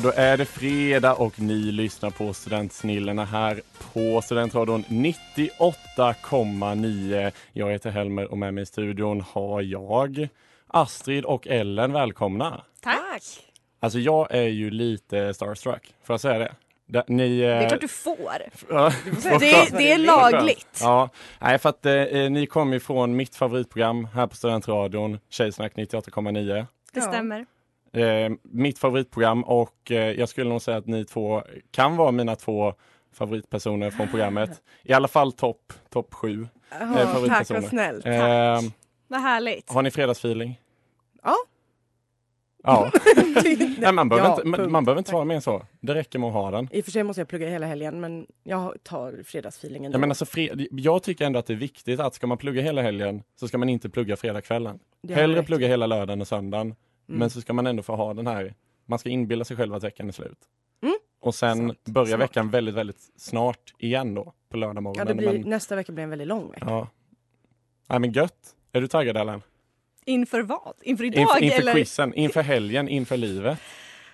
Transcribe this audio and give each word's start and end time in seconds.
Ja, 0.00 0.04
då 0.04 0.12
är 0.16 0.36
det 0.36 0.44
fredag 0.44 1.14
och 1.14 1.40
ni 1.40 1.54
lyssnar 1.54 2.10
på 2.10 2.34
Studentsnillena 2.34 3.24
här 3.24 3.60
på 3.92 4.22
Studentradion 4.22 4.84
98,9. 4.88 7.32
Jag 7.52 7.70
heter 7.70 7.90
Helmer 7.90 8.30
och 8.30 8.38
med 8.38 8.54
mig 8.54 8.62
i 8.62 8.66
studion 8.66 9.20
har 9.20 9.62
jag 9.62 10.28
Astrid 10.66 11.24
och 11.24 11.46
Ellen. 11.46 11.92
Välkomna! 11.92 12.64
Tack! 12.80 13.22
Alltså 13.80 13.98
jag 13.98 14.34
är 14.34 14.48
ju 14.48 14.70
lite 14.70 15.34
starstruck, 15.34 15.94
får 16.04 16.14
jag 16.14 16.20
säga 16.20 16.38
det? 16.38 16.52
Det, 16.86 17.04
ni, 17.08 17.38
Det 17.38 17.46
är 17.46 17.68
klart 17.68 17.80
du 17.80 17.88
får. 17.88 18.42
Ja, 18.68 18.92
Det, 19.40 19.78
det 19.78 19.92
är 19.92 19.98
lagligt. 19.98 20.80
Ja, 20.82 21.08
nej, 21.38 21.58
för 21.58 21.68
att 21.68 21.86
eh, 21.86 21.92
ni 22.30 22.46
kommer 22.46 22.72
ju 22.72 22.80
från 22.80 23.16
mitt 23.16 23.36
favoritprogram 23.36 24.08
här 24.14 24.26
på 24.26 24.36
Studentradion, 24.36 25.18
Tjejsnack 25.30 25.72
98,9. 25.74 26.66
Det 26.92 27.00
stämmer. 27.00 27.46
Eh, 27.92 28.30
mitt 28.42 28.78
favoritprogram 28.78 29.44
och 29.44 29.90
eh, 29.90 29.96
jag 30.12 30.28
skulle 30.28 30.50
nog 30.50 30.62
säga 30.62 30.76
att 30.76 30.86
ni 30.86 31.04
två 31.04 31.42
kan 31.70 31.96
vara 31.96 32.10
mina 32.12 32.36
två 32.36 32.74
favoritpersoner 33.12 33.90
från 33.90 34.08
programmet. 34.08 34.62
I 34.82 34.92
alla 34.92 35.08
fall 35.08 35.32
topp 35.32 35.72
top 35.90 36.14
sju 36.14 36.48
eh, 36.72 36.78
tack 36.78 37.08
favoritpersoner. 37.12 37.60
vad 37.60 37.70
snällt. 37.70 38.06
Eh, 38.06 38.70
Vad 39.08 39.20
härligt. 39.20 39.72
har 39.72 39.82
ni 39.82 39.90
fredagsfeeling? 39.90 40.60
Ja. 41.22 41.34
Ja. 42.62 42.90
Nej, 43.78 43.92
man, 43.92 44.08
behöver 44.08 44.28
Ja, 44.28 44.34
inte, 44.34 44.46
man, 44.48 44.72
man 44.72 44.84
behöver 44.84 44.98
inte 44.98 45.10
svara 45.10 45.24
mer 45.24 45.34
än 45.34 45.42
så. 45.42 45.66
Det 45.80 45.94
räcker 45.94 46.18
med 46.18 46.28
att 46.28 46.34
ha 46.34 46.50
den. 46.50 46.68
I 46.72 46.80
och 46.80 46.84
för 46.84 46.92
sig 46.92 47.02
måste 47.02 47.20
jag 47.20 47.28
plugga 47.28 47.48
hela 47.48 47.66
helgen 47.66 48.00
men 48.00 48.26
jag 48.44 48.74
tar 48.82 49.22
fredagsfeelingen. 49.24 49.92
Jag, 49.92 50.00
menar, 50.00 50.14
så 50.14 50.26
fred, 50.26 50.66
jag 50.70 51.02
tycker 51.02 51.24
ändå 51.26 51.38
att 51.38 51.46
det 51.46 51.52
är 51.52 51.56
viktigt 51.56 52.00
att 52.00 52.14
ska 52.14 52.26
man 52.26 52.38
plugga 52.38 52.62
hela 52.62 52.82
helgen 52.82 53.22
så 53.36 53.48
ska 53.48 53.58
man 53.58 53.68
inte 53.68 53.90
plugga 53.90 54.16
fredagskvällen. 54.16 54.78
Hellre 55.08 55.40
rätt 55.40 55.46
plugga 55.46 55.68
hela 55.68 55.86
lördagen 55.86 56.20
och 56.20 56.28
söndagen. 56.28 56.74
Mm. 57.10 57.18
Men 57.18 57.30
så 57.30 57.40
ska 57.40 57.52
man 57.52 57.66
ändå 57.66 57.82
få 57.82 57.96
ha 57.96 58.14
den 58.14 58.26
här, 58.26 58.54
man 58.86 58.98
ska 58.98 59.08
inbilla 59.08 59.44
sig 59.44 59.56
själv 59.56 59.74
att 59.74 59.84
veckan 59.84 60.08
är 60.08 60.12
slut. 60.12 60.38
Mm. 60.82 60.94
Och 61.20 61.34
sen 61.34 61.74
börjar 61.84 62.18
veckan 62.18 62.50
väldigt, 62.50 62.74
väldigt 62.74 63.10
snart 63.16 63.74
igen 63.78 64.14
då 64.14 64.32
på 64.50 64.56
lördag 64.56 64.76
Ja, 64.76 64.80
morgonen. 64.80 65.06
det 65.06 65.14
blir, 65.14 65.32
men, 65.32 65.50
nästa 65.50 65.76
vecka 65.76 65.92
blir 65.92 66.04
en 66.04 66.10
väldigt 66.10 66.28
lång 66.28 66.50
vecka. 66.50 66.66
ja. 66.68 66.88
Nej 67.88 67.98
men 67.98 68.12
gött. 68.12 68.56
Är 68.72 68.80
du 68.80 68.88
taggad 68.88 69.16
Ellen? 69.16 69.42
Inför 70.04 70.42
vad? 70.42 70.74
Inför 70.82 71.04
idag? 71.04 71.20
Inför, 71.22 71.42
inför 71.42 71.60
eller? 71.60 71.74
quizen, 71.74 72.14
inför 72.14 72.42
helgen, 72.42 72.88
inför 72.88 73.16
livet. 73.16 73.58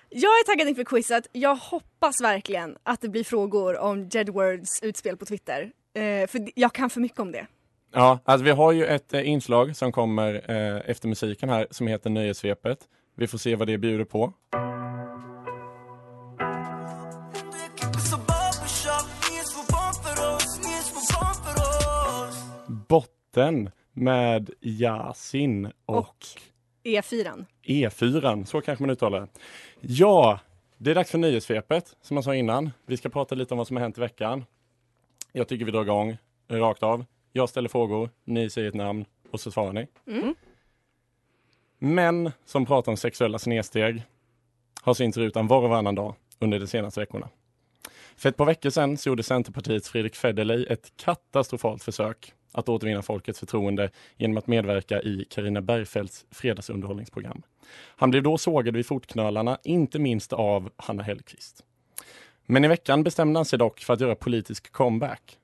Jag 0.09 0.29
är 0.29 0.45
taggad 0.45 0.67
inför 0.67 0.83
quizet. 0.83 1.27
Jag 1.31 1.55
hoppas 1.55 2.21
verkligen 2.21 2.77
att 2.83 3.01
det 3.01 3.09
blir 3.09 3.23
frågor 3.23 3.77
om 3.77 4.09
Jedwards 4.11 4.83
utspel 4.83 5.17
på 5.17 5.25
Twitter. 5.25 5.71
Eh, 5.93 6.27
för 6.27 6.49
jag 6.55 6.73
kan 6.73 6.89
för 6.89 7.01
mycket 7.01 7.19
om 7.19 7.31
det. 7.31 7.47
Ja, 7.91 8.19
alltså 8.23 8.43
vi 8.43 8.51
har 8.51 8.71
ju 8.71 8.85
ett 8.85 9.13
eh, 9.13 9.29
inslag 9.29 9.75
som 9.75 9.91
kommer 9.91 10.33
eh, 10.33 10.81
efter 10.89 11.07
musiken 11.07 11.49
här 11.49 11.67
som 11.71 11.87
heter 11.87 12.09
Nöjesvepet. 12.09 12.79
Vi 13.15 13.27
får 13.27 13.37
se 13.37 13.55
vad 13.55 13.67
det 13.67 13.77
bjuder 13.77 14.05
på. 14.05 14.33
Botten 22.87 23.69
med 23.93 24.49
Yasin 24.61 25.71
och, 25.85 25.97
Och 25.97 26.15
E4. 26.83 27.45
E4, 27.63 28.45
så 28.45 28.61
kanske 28.61 28.83
man 28.83 28.89
uttalar 28.89 29.19
det. 29.19 29.27
Ja, 29.81 30.39
det 30.77 30.91
är 30.91 30.95
dags 30.95 31.11
för 31.11 31.17
Nöjesvepet 31.17 31.95
som 32.01 32.17
jag 32.17 32.23
sa 32.23 32.35
innan. 32.35 32.71
Vi 32.85 32.97
ska 32.97 33.09
prata 33.09 33.35
lite 33.35 33.53
om 33.53 33.57
vad 33.57 33.67
som 33.67 33.75
har 33.75 33.81
hänt 33.81 33.97
i 33.97 34.01
veckan. 34.01 34.45
Jag 35.31 35.47
tycker 35.47 35.65
vi 35.65 35.71
drar 35.71 35.81
igång 35.81 36.17
rakt 36.49 36.83
av. 36.83 37.05
Jag 37.37 37.49
ställer 37.49 37.69
frågor, 37.69 38.09
ni 38.23 38.49
säger 38.49 38.67
ett 38.67 38.75
namn 38.75 39.05
och 39.31 39.39
så 39.39 39.51
svarar 39.51 39.73
ni. 39.73 39.87
Mm. 40.07 40.35
Män 41.79 42.31
som 42.45 42.65
pratar 42.65 42.91
om 42.91 42.97
sexuella 42.97 43.39
snedsteg 43.39 44.03
har 44.81 44.93
synts 44.93 45.17
i 45.17 45.21
rutan 45.21 45.47
var 45.47 45.61
och 45.61 45.69
varannan 45.69 45.95
dag 45.95 46.15
under 46.39 46.59
de 46.59 46.67
senaste 46.67 46.99
veckorna. 46.99 47.29
För 48.15 48.29
ett 48.29 48.37
par 48.37 48.45
veckor 48.45 48.69
sedan 48.69 48.97
så 48.97 49.09
gjorde 49.09 49.23
Centerpartiets 49.23 49.89
Fredrik 49.89 50.15
Federley 50.15 50.65
ett 50.65 50.91
katastrofalt 50.95 51.83
försök 51.83 52.33
att 52.51 52.69
återvinna 52.69 53.01
folkets 53.01 53.39
förtroende 53.39 53.89
genom 54.15 54.37
att 54.37 54.47
medverka 54.47 55.01
i 55.01 55.25
Carina 55.29 55.61
Bergfeldts 55.61 56.25
fredagsunderhållningsprogram. 56.31 57.41
Han 57.95 58.11
blev 58.11 58.23
då 58.23 58.37
sågad 58.37 58.75
vid 58.75 58.85
fotknölarna, 58.85 59.57
inte 59.63 59.99
minst 59.99 60.33
av 60.33 60.69
Hanna 60.77 61.03
Hellquist. 61.03 61.63
Men 62.45 62.65
i 62.65 62.67
veckan 62.67 63.03
bestämde 63.03 63.37
han 63.37 63.45
sig 63.45 63.59
dock 63.59 63.79
för 63.79 63.93
att 63.93 64.01
göra 64.01 64.15
politisk 64.15 64.71
comeback. 64.71 65.37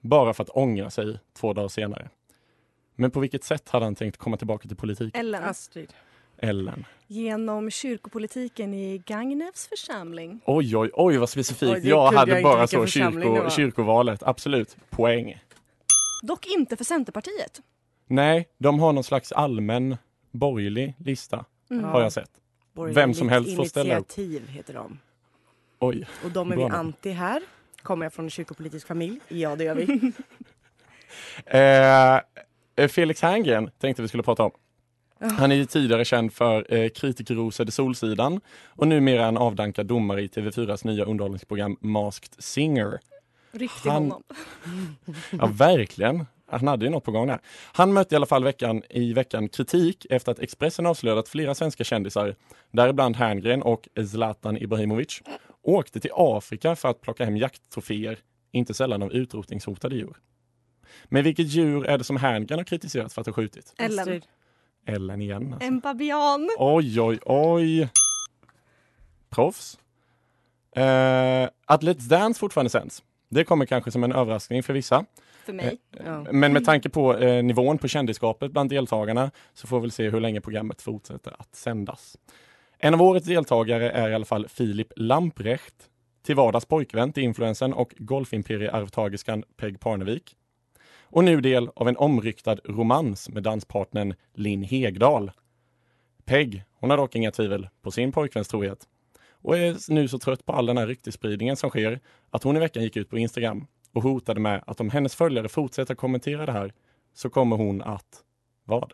Bara 0.00 0.34
för 0.34 0.42
att 0.42 0.50
ångra 0.50 0.90
sig 0.90 1.18
två 1.32 1.52
dagar 1.52 1.68
senare. 1.68 2.08
Men 2.94 3.10
på 3.10 3.20
vilket 3.20 3.44
sätt 3.44 3.68
hade 3.68 3.84
han 3.86 3.94
tänkt 3.94 4.16
komma 4.16 4.36
tillbaka 4.36 4.68
till 4.68 4.76
politiken? 4.76 5.20
Ellen. 5.20 5.44
Astrid. 5.44 5.92
Ellen. 6.38 6.84
Genom 7.06 7.70
kyrkopolitiken 7.70 8.74
i 8.74 8.98
Gagnefs 9.06 9.66
församling. 9.68 10.40
Oj, 10.44 10.76
oj, 10.76 10.90
oj 10.94 11.16
vad 11.16 11.28
specifikt. 11.28 11.72
Oj, 11.72 11.88
jag 11.88 12.12
hade 12.12 12.32
jag 12.32 12.42
bara 12.42 12.66
så 12.66 12.86
kyrko, 12.86 13.50
kyrkovalet. 13.50 14.22
Absolut. 14.22 14.76
Poäng. 14.90 15.40
Dock 16.22 16.46
inte 16.46 16.76
för 16.76 16.84
Centerpartiet. 16.84 17.60
Nej, 18.06 18.48
de 18.58 18.80
har 18.80 18.92
någon 18.92 19.04
slags 19.04 19.32
allmän 19.32 19.96
borgerlig 20.30 20.94
lista, 20.98 21.44
Mm. 21.70 21.84
har 21.84 22.00
jag 22.00 22.12
sett. 22.12 22.30
Borgerligt 22.72 22.96
Vem 22.96 23.14
som 23.14 23.28
helst 23.28 23.56
får 23.56 23.64
ställa 23.64 23.98
upp. 23.98 24.18
Initiativ 24.18 24.48
heter 24.48 24.74
de. 24.74 24.98
Oj. 25.78 26.06
Och 26.24 26.30
de 26.30 26.52
är 26.52 26.56
Bra 26.56 26.68
vi 26.68 26.74
anti 26.74 27.10
här. 27.10 27.42
Kommer 27.82 28.04
jag 28.06 28.12
från 28.12 28.24
en 28.26 28.30
kyrkopolitisk 28.30 28.86
familj? 28.86 29.20
Ja, 29.28 29.56
det 29.56 29.64
gör 29.64 29.74
vi. 29.74 30.12
Eh, 31.46 32.88
Felix 32.88 33.22
Herngren 33.22 33.70
tänkte 33.80 34.02
vi 34.02 34.08
skulle 34.08 34.22
prata 34.22 34.42
om. 34.42 34.50
Han 35.38 35.52
är 35.52 35.56
ju 35.56 35.64
tidigare 35.64 36.04
känd 36.04 36.32
för 36.32 36.74
eh, 36.74 36.88
kritikerrosade 36.88 37.72
Solsidan 37.72 38.40
och 38.66 38.88
numera 38.88 39.26
en 39.26 39.36
avdankad 39.36 39.86
domare 39.86 40.22
i 40.22 40.26
TV4s 40.26 40.86
nya 40.86 41.04
underhållningsprogram 41.04 41.76
Masked 41.80 42.30
Singer. 42.38 42.98
Ryck 43.52 43.82
till 43.82 43.90
Han- 43.90 44.02
honom. 44.02 44.22
Ja, 45.30 45.46
verkligen. 45.46 46.26
Han 46.46 46.68
hade 46.68 46.84
ju 46.84 46.90
något 46.90 47.04
på 47.04 47.10
gång 47.10 47.26
där. 47.26 47.38
Han 47.72 47.92
mötte 47.92 48.14
i 48.14 48.16
alla 48.16 48.26
fall 48.26 48.44
veckan, 48.44 48.82
i 48.90 49.12
veckan 49.12 49.48
kritik 49.48 50.06
efter 50.10 50.32
att 50.32 50.38
Expressen 50.38 50.86
avslöjade 50.86 51.20
att 51.20 51.28
flera 51.28 51.54
svenska 51.54 51.84
kändisar, 51.84 52.34
däribland 52.72 53.16
Herngren 53.16 53.62
och 53.62 53.88
Zlatan 54.10 54.56
Ibrahimovic, 54.56 55.22
åkte 55.62 56.00
till 56.00 56.10
Afrika 56.14 56.76
för 56.76 56.88
att 56.88 57.00
plocka 57.00 57.24
hem 57.24 57.36
jakttroféer, 57.36 58.18
inte 58.52 58.74
sällan 58.74 59.02
av 59.02 59.12
utrotningshotade 59.12 59.96
djur. 59.96 60.16
Men 61.04 61.24
vilket 61.24 61.46
djur 61.46 61.86
är 61.86 61.98
det 61.98 62.04
som 62.04 62.16
Herngren 62.16 62.58
har 62.58 62.64
kritiserat 62.64 63.12
för 63.12 63.20
att 63.20 63.26
ha 63.26 63.34
skjutit? 63.34 63.74
Ellen. 63.78 64.22
Ellen 64.86 65.22
igen. 65.22 65.52
Alltså. 65.52 65.68
En 65.68 65.80
babian. 65.80 66.48
Oj, 66.58 67.00
oj, 67.00 67.18
oj. 67.26 67.88
Proffs. 69.30 69.78
Eh, 70.76 71.48
att 71.64 71.82
Let's 71.82 72.08
Dance 72.08 72.40
fortfarande 72.40 72.70
sänds. 72.70 73.02
Det 73.28 73.44
kommer 73.44 73.66
kanske 73.66 73.90
som 73.90 74.04
en 74.04 74.12
överraskning 74.12 74.62
för 74.62 74.72
vissa. 74.72 75.04
för 75.44 75.52
mig. 75.52 75.78
Ja. 76.04 76.26
Men 76.32 76.52
med 76.52 76.64
tanke 76.64 76.88
på 76.88 77.18
eh, 77.18 77.44
nivån 77.44 77.78
på 77.78 77.88
kändisskapet 77.88 78.52
bland 78.52 78.70
deltagarna 78.70 79.30
så 79.54 79.66
får 79.66 79.76
vi 79.76 79.80
väl 79.80 79.90
se 79.90 80.10
hur 80.10 80.20
länge 80.20 80.40
programmet 80.40 80.82
fortsätter 80.82 81.36
att 81.38 81.54
sändas. 81.54 82.16
En 82.82 82.94
av 82.94 83.02
årets 83.02 83.26
deltagare 83.26 83.90
är 83.90 84.10
i 84.10 84.14
alla 84.14 84.24
fall 84.24 84.48
Filip 84.48 84.92
Lamprecht, 84.96 85.74
till 86.22 86.36
vardags 86.36 86.66
pojkvän 86.66 87.12
till 87.12 87.22
influensen 87.22 87.72
och 87.72 87.94
golfimperiearvtagerskan 87.98 89.44
Peg 89.56 89.80
Parnevik. 89.80 90.36
Och 91.02 91.24
nu 91.24 91.40
del 91.40 91.70
av 91.76 91.88
en 91.88 91.96
omryktad 91.96 92.56
romans 92.64 93.28
med 93.28 93.42
danspartnern 93.42 94.14
Linn 94.34 94.62
Hegdal. 94.62 95.30
Peg, 96.24 96.64
hon 96.74 96.90
har 96.90 96.96
dock 96.96 97.16
inga 97.16 97.30
tvivel 97.30 97.68
på 97.82 97.90
sin 97.90 98.12
pojkväns 98.12 98.48
trohet 98.48 98.88
och 99.32 99.58
är 99.58 99.92
nu 99.92 100.08
så 100.08 100.18
trött 100.18 100.46
på 100.46 100.52
all 100.52 100.66
den 100.66 100.78
här 100.78 100.86
ryktesspridningen 100.86 101.56
som 101.56 101.70
sker 101.70 102.00
att 102.30 102.42
hon 102.42 102.56
i 102.56 102.60
veckan 102.60 102.82
gick 102.82 102.96
ut 102.96 103.10
på 103.10 103.18
Instagram 103.18 103.66
och 103.92 104.02
hotade 104.02 104.40
med 104.40 104.64
att 104.66 104.80
om 104.80 104.90
hennes 104.90 105.14
följare 105.14 105.48
fortsätter 105.48 105.94
kommentera 105.94 106.46
det 106.46 106.52
här 106.52 106.72
så 107.14 107.30
kommer 107.30 107.56
hon 107.56 107.82
att 107.82 108.24
vad? 108.64 108.92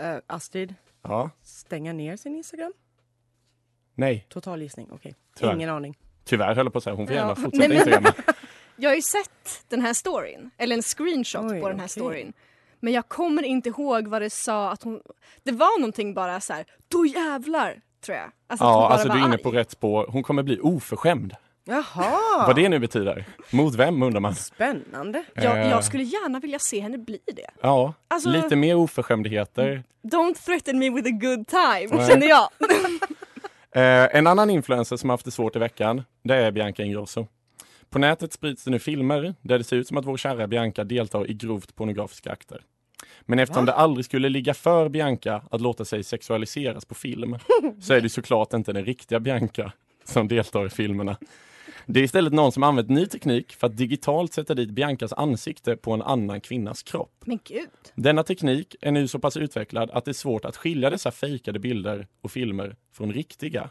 Uh, 0.00 0.18
Astrid, 0.26 0.74
Ja, 1.02 1.30
stänga 1.42 1.92
ner 1.92 2.16
sin 2.16 2.36
Instagram? 2.36 2.72
nej, 3.94 4.26
Total 4.28 4.62
gissning, 4.62 4.88
okej. 4.92 5.14
Tyvärr. 5.36 5.54
Ingen 5.54 5.70
aning. 5.70 5.98
tyvärr 6.24 6.54
höll 6.54 6.66
jag 6.66 6.72
på 6.72 6.78
att 6.78 6.84
säga. 6.84 6.96
Hon 6.96 7.06
får 7.06 7.16
Ja. 7.16 7.20
gärna 7.22 7.34
Nej, 7.34 7.44
fortsätta 7.44 7.68
men- 7.68 7.76
Instagramma. 7.76 8.12
Jag 8.76 8.90
har 8.90 8.94
ju 8.96 9.02
sett 9.02 9.64
den 9.68 9.80
här 9.80 9.92
storyn, 9.94 10.50
eller 10.58 10.76
en 10.76 10.82
screenshot 10.82 11.52
Oj, 11.52 11.60
på 11.60 11.68
den 11.68 11.80
här 11.80 11.86
okej. 11.86 11.88
storyn. 11.88 12.32
Men 12.80 12.92
jag 12.92 13.08
kommer 13.08 13.42
inte 13.42 13.68
ihåg 13.68 14.06
vad 14.08 14.22
det 14.22 14.30
sa 14.30 14.70
att 14.70 14.82
hon... 14.82 15.00
Det 15.42 15.52
var 15.52 15.80
någonting 15.80 16.14
bara 16.14 16.40
så 16.40 16.52
här, 16.52 16.64
då 16.88 17.06
jävlar, 17.06 17.80
tror 18.00 18.16
jag. 18.18 18.24
Alltså 18.24 18.32
att 18.48 18.60
hon 18.60 18.68
Ja, 18.68 18.80
bara 18.80 18.88
alltså 18.92 19.08
var 19.08 19.14
du 19.14 19.20
är 19.20 19.24
inne 19.24 19.34
arg. 19.34 19.42
på 19.42 19.50
rätt 19.50 19.70
spår. 19.70 20.06
Hon 20.10 20.22
kommer 20.22 20.42
bli 20.42 20.60
oförskämd. 20.60 21.34
Jaha! 21.70 22.46
Vad 22.46 22.56
det 22.56 22.68
nu 22.68 22.78
betyder. 22.78 23.24
Mot 23.50 23.74
vem 23.74 24.02
undrar 24.02 24.20
man. 24.20 24.34
Spännande. 24.34 25.24
Jag, 25.34 25.58
Eh, 25.60 25.68
jag 25.70 25.84
skulle 25.84 26.02
gärna 26.02 26.40
vilja 26.40 26.58
se 26.58 26.80
henne 26.80 26.98
bli 26.98 27.18
det. 27.26 27.50
Ja, 27.60 27.94
Alltså- 28.08 28.28
lite 28.28 28.56
mer 28.56 28.74
oförskämdheter. 28.76 29.82
Don't 30.02 30.34
threaten 30.46 30.78
me 30.78 30.90
with 30.90 31.08
a 31.08 31.18
good 31.20 31.46
time, 31.48 31.96
Nej. 31.96 32.08
känner 32.08 32.26
jag. 32.28 32.48
Eh, 33.72 34.16
en 34.16 34.26
annan 34.26 34.50
influencer 34.50 34.96
som 34.96 35.10
har 35.10 35.14
haft 35.14 35.24
det 35.24 35.30
svårt 35.30 35.56
i 35.56 35.58
veckan, 35.58 36.02
det 36.24 36.34
är 36.36 36.50
Bianca 36.50 36.82
Ingrosso. 36.82 37.26
På 37.90 37.98
nätet 37.98 38.32
sprids 38.32 38.64
det 38.64 38.70
nu 38.70 38.78
filmer 38.78 39.34
där 39.42 39.58
det 39.58 39.64
ser 39.64 39.76
ut 39.76 39.88
som 39.88 39.96
att 39.96 40.04
vår 40.04 40.16
kära 40.16 40.46
Bianca 40.46 40.84
deltar 40.84 41.30
i 41.30 41.34
grovt 41.34 41.74
pornografiska 41.74 42.32
akter. 42.32 42.60
Men 43.20 43.38
eftersom 43.38 43.66
det 43.66 43.72
aldrig 43.74 44.04
skulle 44.04 44.28
ligga 44.28 44.54
för 44.54 44.88
Bianca 44.88 45.42
att 45.50 45.60
låta 45.60 45.84
sig 45.84 46.04
sexualiseras 46.04 46.84
på 46.84 46.94
film 46.94 47.38
så 47.80 47.94
är 47.94 48.00
det 48.00 48.08
såklart 48.08 48.52
inte 48.52 48.72
den 48.72 48.84
riktiga 48.84 49.20
Bianca 49.20 49.72
som 50.04 50.28
deltar 50.28 50.66
i 50.66 50.70
filmerna. 50.70 51.16
Det 51.92 52.00
är 52.00 52.04
istället 52.04 52.32
någon 52.32 52.52
som 52.52 52.62
använt 52.62 52.88
ny 52.88 53.06
teknik 53.06 53.52
för 53.52 53.66
att 53.66 53.76
digitalt 53.76 54.32
sätta 54.34 54.54
dit 54.54 54.70
Biancas 54.70 55.12
ansikte 55.12 55.76
på 55.76 55.92
en 55.92 56.02
annan 56.02 56.40
kvinnas 56.40 56.82
kropp. 56.82 57.12
Men 57.24 57.38
gud. 57.44 57.68
Denna 57.94 58.22
teknik 58.22 58.76
är 58.80 58.90
nu 58.92 59.08
så 59.08 59.18
pass 59.18 59.36
utvecklad 59.36 59.90
att 59.90 60.04
det 60.04 60.10
är 60.10 60.12
svårt 60.12 60.44
att 60.44 60.56
skilja 60.56 60.90
dessa 60.90 61.10
fejkade 61.10 61.58
bilder 61.58 62.06
och 62.22 62.30
filmer 62.30 62.76
från 62.92 63.12
riktiga. 63.12 63.70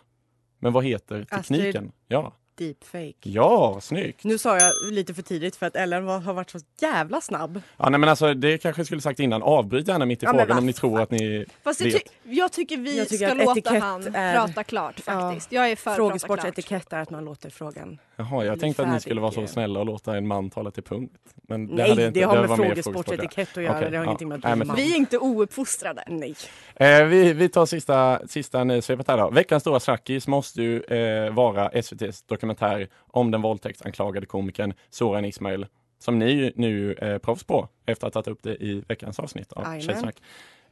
Men 0.60 0.74
vad 0.74 0.86
heter 0.86 1.26
Astrid. 1.30 1.60
tekniken? 1.60 1.92
Ja, 2.08 2.34
Deepfake. 2.58 3.14
ja, 3.24 3.80
snyggt! 3.82 4.24
Nu 4.24 4.38
sa 4.38 4.58
jag 4.60 4.74
lite 4.92 5.14
för 5.14 5.22
tidigt 5.22 5.56
för 5.56 5.66
att 5.66 5.76
Ellen 5.76 6.06
var, 6.06 6.20
har 6.20 6.34
varit 6.34 6.50
så 6.50 6.60
jävla 6.82 7.22
snabb. 7.22 7.62
Ja, 7.78 7.90
nej, 7.90 8.00
men 8.00 8.10
alltså, 8.10 8.34
det 8.34 8.58
kanske 8.58 8.80
jag 8.80 8.86
skulle 8.86 9.02
sagt 9.02 9.20
innan. 9.20 9.44
Avbryt 9.44 9.88
gärna 9.88 10.06
mitt 10.06 10.24
i 10.24 10.26
Ja, 10.26 10.34
men 10.34 10.46
frågan 10.46 10.58
om 10.58 10.66
ni 10.66 10.74
tror 10.74 11.02
att 11.02 11.12
ni 11.12 11.46
Fast 11.64 11.82
jag, 11.82 11.92
vet. 11.92 12.04
ty- 12.04 12.10
jag 12.36 12.52
tycker 12.52 12.78
vi 12.78 12.98
Jag 12.98 13.10
tycker 13.10 13.26
ska 13.28 13.32
att 13.32 13.46
låta 13.46 13.60
etikett 13.60 13.84
han 13.84 14.16
är- 14.16 14.34
prata 14.36 14.64
klart 14.64 15.00
faktiskt. 15.00 15.52
Jag 15.52 15.72
är 15.72 15.76
för 15.76 15.84
prata 15.84 15.96
klart. 15.96 16.08
Frågesportsetikett 16.22 16.94
är 16.94 16.98
att 17.02 17.10
man 17.10 17.26
låter 17.26 17.50
frågan... 17.50 18.00
Jaha, 18.20 18.46
jag 18.46 18.60
tänkte 18.60 18.84
att 18.84 18.94
ni 18.94 19.00
skulle 19.00 19.22
vara 19.22 19.32
så 19.32 19.48
snälla 19.48 19.80
och 19.80 19.86
låta 19.86 20.18
en 20.18 20.28
man 20.28 20.50
tala 20.50 20.72
till 20.72 20.84
punkt. 20.84 21.14
Men 21.36 21.68
det 21.68 21.74
Nej, 21.74 21.90
hade 21.90 22.02
det, 22.02 22.08
inte, 22.08 22.26
har 22.26 22.48
med 22.48 22.58
frågesportetikett 22.58 23.58
att 23.58 23.64
göra. 23.64 23.78
Okej, 23.78 23.92
det 23.92 23.98
har 23.98 24.04
ja. 24.04 24.10
ingenting 24.10 24.28
med 24.28 24.42
Nej. 24.44 24.68
Vi 24.76 24.94
är 24.94 24.98
inte 24.98 25.18
ouppfostrade. 25.18 26.04
Nej. 26.08 26.36
Eh, 26.76 27.06
vi, 27.06 27.34
vi 27.34 27.50
tar 27.50 27.66
sista, 27.66 28.28
sista 28.28 28.64
nyhetssvepet 28.64 29.08
här 29.08 29.18
då. 29.18 29.30
Veckans 29.30 29.64
stora 29.64 29.80
snackis 29.80 30.28
måste 30.28 30.62
ju 30.62 30.82
eh, 30.82 31.34
vara 31.34 31.70
SVTs 31.70 32.24
dokumentär 32.24 32.88
om 33.08 33.32
den 33.32 33.42
våldtäktsanklagade 33.42 34.26
komikern 34.26 34.74
Soran 34.90 35.26
Ismail. 35.26 35.66
Som 36.00 36.20
ni 36.20 36.54
nu 36.56 36.94
är 36.94 37.20
proffs 37.20 37.44
på 37.44 37.68
efter 37.86 38.08
att 38.08 38.14
ha 38.14 38.22
tagit 38.22 38.38
upp 38.38 38.44
det 38.44 38.64
i 38.64 38.84
veckans 38.88 39.20
avsnitt 39.20 39.54
av. 39.54 39.80
Tjejsnack. 39.80 40.16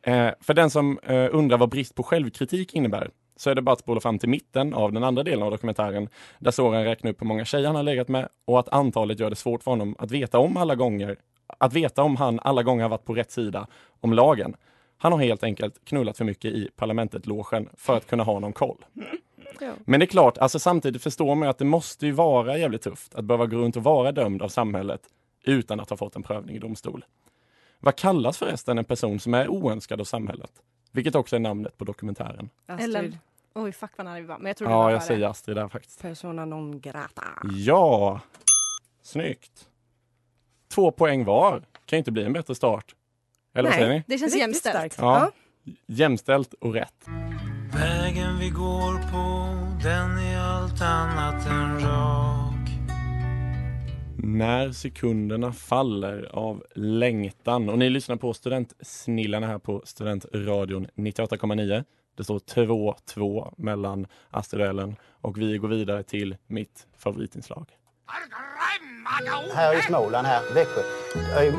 Eh, 0.01 0.31
för 0.41 0.53
den 0.53 0.69
som 0.69 0.99
eh, 1.03 1.27
undrar 1.31 1.57
vad 1.57 1.69
brist 1.69 1.95
på 1.95 2.03
självkritik 2.03 2.73
innebär 2.73 3.11
så 3.37 3.49
är 3.49 3.55
det 3.55 3.61
bara 3.61 3.73
att 3.73 3.79
spola 3.79 3.99
fram 3.99 4.19
till 4.19 4.29
mitten 4.29 4.73
av 4.73 4.93
den 4.93 5.03
andra 5.03 5.23
delen 5.23 5.43
av 5.43 5.51
dokumentären 5.51 6.09
där 6.39 6.51
Soran 6.51 6.83
räknar 6.83 7.11
upp 7.11 7.21
hur 7.21 7.27
många 7.27 7.45
tjejer 7.45 7.67
han 7.67 7.75
har 7.75 7.83
legat 7.83 8.07
med 8.07 8.29
och 8.45 8.59
att 8.59 8.69
antalet 8.69 9.19
gör 9.19 9.29
det 9.29 9.35
svårt 9.35 9.63
för 9.63 9.71
honom 9.71 9.95
att 9.99 10.11
veta 10.11 10.39
om 10.39 10.57
alla 10.57 10.75
gånger 10.75 11.17
att 11.57 11.73
veta 11.73 12.03
om 12.03 12.15
han 12.15 12.39
alla 12.39 12.63
gånger 12.63 12.83
har 12.83 12.89
varit 12.89 13.05
på 13.05 13.13
rätt 13.13 13.31
sida 13.31 13.67
om 14.01 14.13
lagen. 14.13 14.55
Han 14.97 15.11
har 15.11 15.19
helt 15.19 15.43
enkelt 15.43 15.85
knullat 15.85 16.17
för 16.17 16.25
mycket 16.25 16.51
i 16.53 16.69
parlamentet-logen 16.75 17.69
för 17.73 17.97
att 17.97 18.07
kunna 18.07 18.23
ha 18.23 18.39
någon 18.39 18.53
koll. 18.53 18.85
Ja. 19.59 19.71
Men 19.85 19.99
det 19.99 20.03
är 20.03 20.07
klart, 20.07 20.37
alltså 20.37 20.59
samtidigt 20.59 21.03
förstår 21.03 21.35
man 21.35 21.45
ju 21.45 21.49
att 21.49 21.57
det 21.57 21.65
måste 21.65 22.05
ju 22.05 22.11
vara 22.11 22.57
jävligt 22.57 22.81
tufft 22.81 23.15
att 23.15 23.25
behöva 23.25 23.45
gå 23.45 23.57
runt 23.57 23.75
och 23.75 23.83
vara 23.83 24.11
dömd 24.11 24.41
av 24.41 24.47
samhället 24.47 25.01
utan 25.43 25.79
att 25.79 25.89
ha 25.89 25.97
fått 25.97 26.15
en 26.15 26.23
prövning 26.23 26.55
i 26.55 26.59
domstol. 26.59 27.05
Vad 27.79 27.95
kallas 27.95 28.37
förresten 28.37 28.77
en 28.77 28.85
person 28.85 29.19
som 29.19 29.33
är 29.33 29.47
oönskad 29.47 30.01
av 30.01 30.05
samhället? 30.05 30.51
Vilket 30.97 31.15
också 31.15 31.35
är 31.35 31.39
namnet 31.39 31.77
på 31.77 31.85
dokumentären. 31.85 32.49
Astrid, 32.65 32.95
Ellen. 32.95 33.17
Oj, 33.55 33.71
fuck 33.71 33.91
vad 33.97 34.05
nära 34.05 34.19
vi 34.19 34.25
var. 34.25 34.37
Men 34.37 34.47
jag 34.47 34.57
tror 34.57 34.67
det 34.67 34.73
Ja, 34.73 34.83
var 34.83 34.91
jag 34.91 35.03
säger 35.03 35.27
Astrid 35.27 35.57
där 35.57 35.67
faktiskt. 35.67 36.01
persona 36.01 36.45
non 36.45 36.79
grata. 36.81 37.23
Ja, 37.55 38.19
snyggt. 39.01 39.67
Två 40.73 40.91
poäng 40.91 41.25
var. 41.25 41.61
Kan 41.85 41.97
inte 41.99 42.11
bli 42.11 42.23
en 42.23 42.33
bättre 42.33 42.55
start. 42.55 42.95
Eller 43.55 43.69
vad 43.69 43.79
Nej. 43.79 43.85
säger 43.87 43.93
ni? 43.93 44.03
Det 44.07 44.17
känns 44.17 44.21
Riktigt 44.33 44.39
jämställt. 44.39 44.93
starkt. 44.93 44.97
Ja. 44.99 45.31
Jämställt 45.87 46.53
och 46.53 46.73
rätt. 46.73 47.05
Vägen 47.73 48.39
vi 48.39 48.49
går 48.49 48.93
på, 49.11 49.55
den 49.83 50.17
är 50.17 50.39
allt 50.39 50.81
annat 50.81 51.47
än 51.47 51.79
rak. 51.79 52.36
När 54.27 54.71
sekunderna 54.71 55.53
faller 55.53 56.29
av 56.33 56.63
längtan. 56.75 57.69
Och 57.69 57.79
ni 57.79 57.89
lyssnar 57.89 58.15
på 58.15 58.33
Studentsnillarna 58.33 59.47
här 59.47 59.57
på 59.57 59.81
Studentradion 59.85 60.87
98,9. 60.95 61.83
Det 62.17 62.23
står 62.23 62.39
2-2 62.39 63.53
mellan 63.57 64.07
Astrid 64.29 64.61
och 64.61 64.67
Ellen 64.67 64.95
och 65.21 65.37
vi 65.37 65.57
går 65.57 65.67
vidare 65.67 66.03
till 66.03 66.37
mitt 66.47 66.87
favoritinslag. 66.97 67.65
Här 69.53 69.79
i 69.79 69.81
Småland, 69.81 70.27
här, 70.27 70.53
Växjö. 70.53 70.81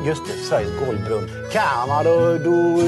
Just 0.05 0.27
det, 0.27 0.33
Sveriges 0.33 0.79
golvbrunn. 0.79 1.29
Karma, 1.51 2.03
då, 2.03 2.37
då 2.37 2.81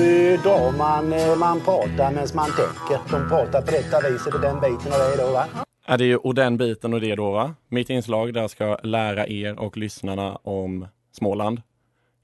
drar 0.43 0.77
man, 0.77 1.13
eh, 1.13 1.35
man 1.35 1.59
pratar 1.59 2.11
medan 2.11 2.27
man 2.35 2.49
tänker. 2.49 3.11
De 3.11 3.29
pratar 3.29 3.61
på 3.61 3.71
detta 3.71 4.09
viset 4.09 4.33
och 4.33 4.41
den 4.41 4.59
biten 4.59 4.91
och 4.91 4.99
det 4.99 5.23
då 5.23 5.31
va. 5.31 5.45
Ja, 5.91 5.97
det 5.97 6.03
är 6.03 6.07
ju 6.07 6.17
och 6.17 6.35
den 6.35 6.57
biten 6.57 6.93
och 6.93 7.01
det 7.01 7.15
då 7.15 7.31
va? 7.31 7.55
Mitt 7.67 7.89
inslag 7.89 8.33
där 8.33 8.41
jag 8.41 8.49
ska 8.49 8.77
lära 8.83 9.27
er 9.27 9.59
och 9.59 9.77
lyssnarna 9.77 10.35
om 10.35 10.87
Småland. 11.11 11.61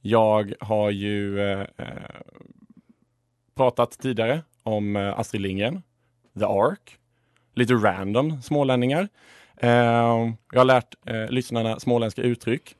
Jag 0.01 0.53
har 0.59 0.91
ju 0.91 1.41
eh, 1.41 1.59
eh 1.59 1.87
pratat 3.55 3.91
tidigare 3.91 4.41
om 4.63 4.95
eh, 4.95 5.19
Astrid 5.19 5.41
Lindgren, 5.41 5.81
The 6.39 6.45
Ark, 6.45 6.97
lite 7.55 7.73
random 7.73 8.41
smålänningar. 8.41 9.07
Eh, 9.57 9.69
jag 10.51 10.59
har 10.59 10.65
lärt 10.65 10.95
eh, 11.05 11.29
lyssnarna 11.29 11.79
småländska 11.79 12.21
uttryck. 12.21 12.75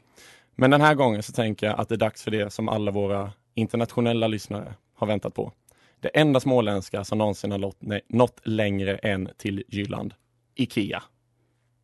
Men 0.56 0.72
den 0.72 0.82
här 0.82 0.96
gången 0.96 1.24
så 1.24 1.32
tänker 1.32 1.68
jag 1.68 1.80
att 1.80 1.90
det 1.90 1.96
är 1.96 2.00
dags 2.00 2.24
för 2.24 2.32
det 2.32 2.54
som 2.54 2.70
alla 2.70 2.92
våra 2.92 3.32
internationella 3.54 4.28
lyssnare 4.28 4.74
har 4.96 5.08
väntat 5.08 5.34
på. 5.34 5.52
Det 6.00 6.10
enda 6.10 6.40
småländska 6.40 7.04
som 7.04 7.18
någonsin 7.18 7.52
har 7.52 7.58
nått, 7.58 7.78
nej, 7.80 8.02
nått 8.08 8.40
längre 8.44 8.96
än 8.96 9.30
till 9.38 9.64
Jylland. 9.68 10.14
Ikea. 10.62 11.04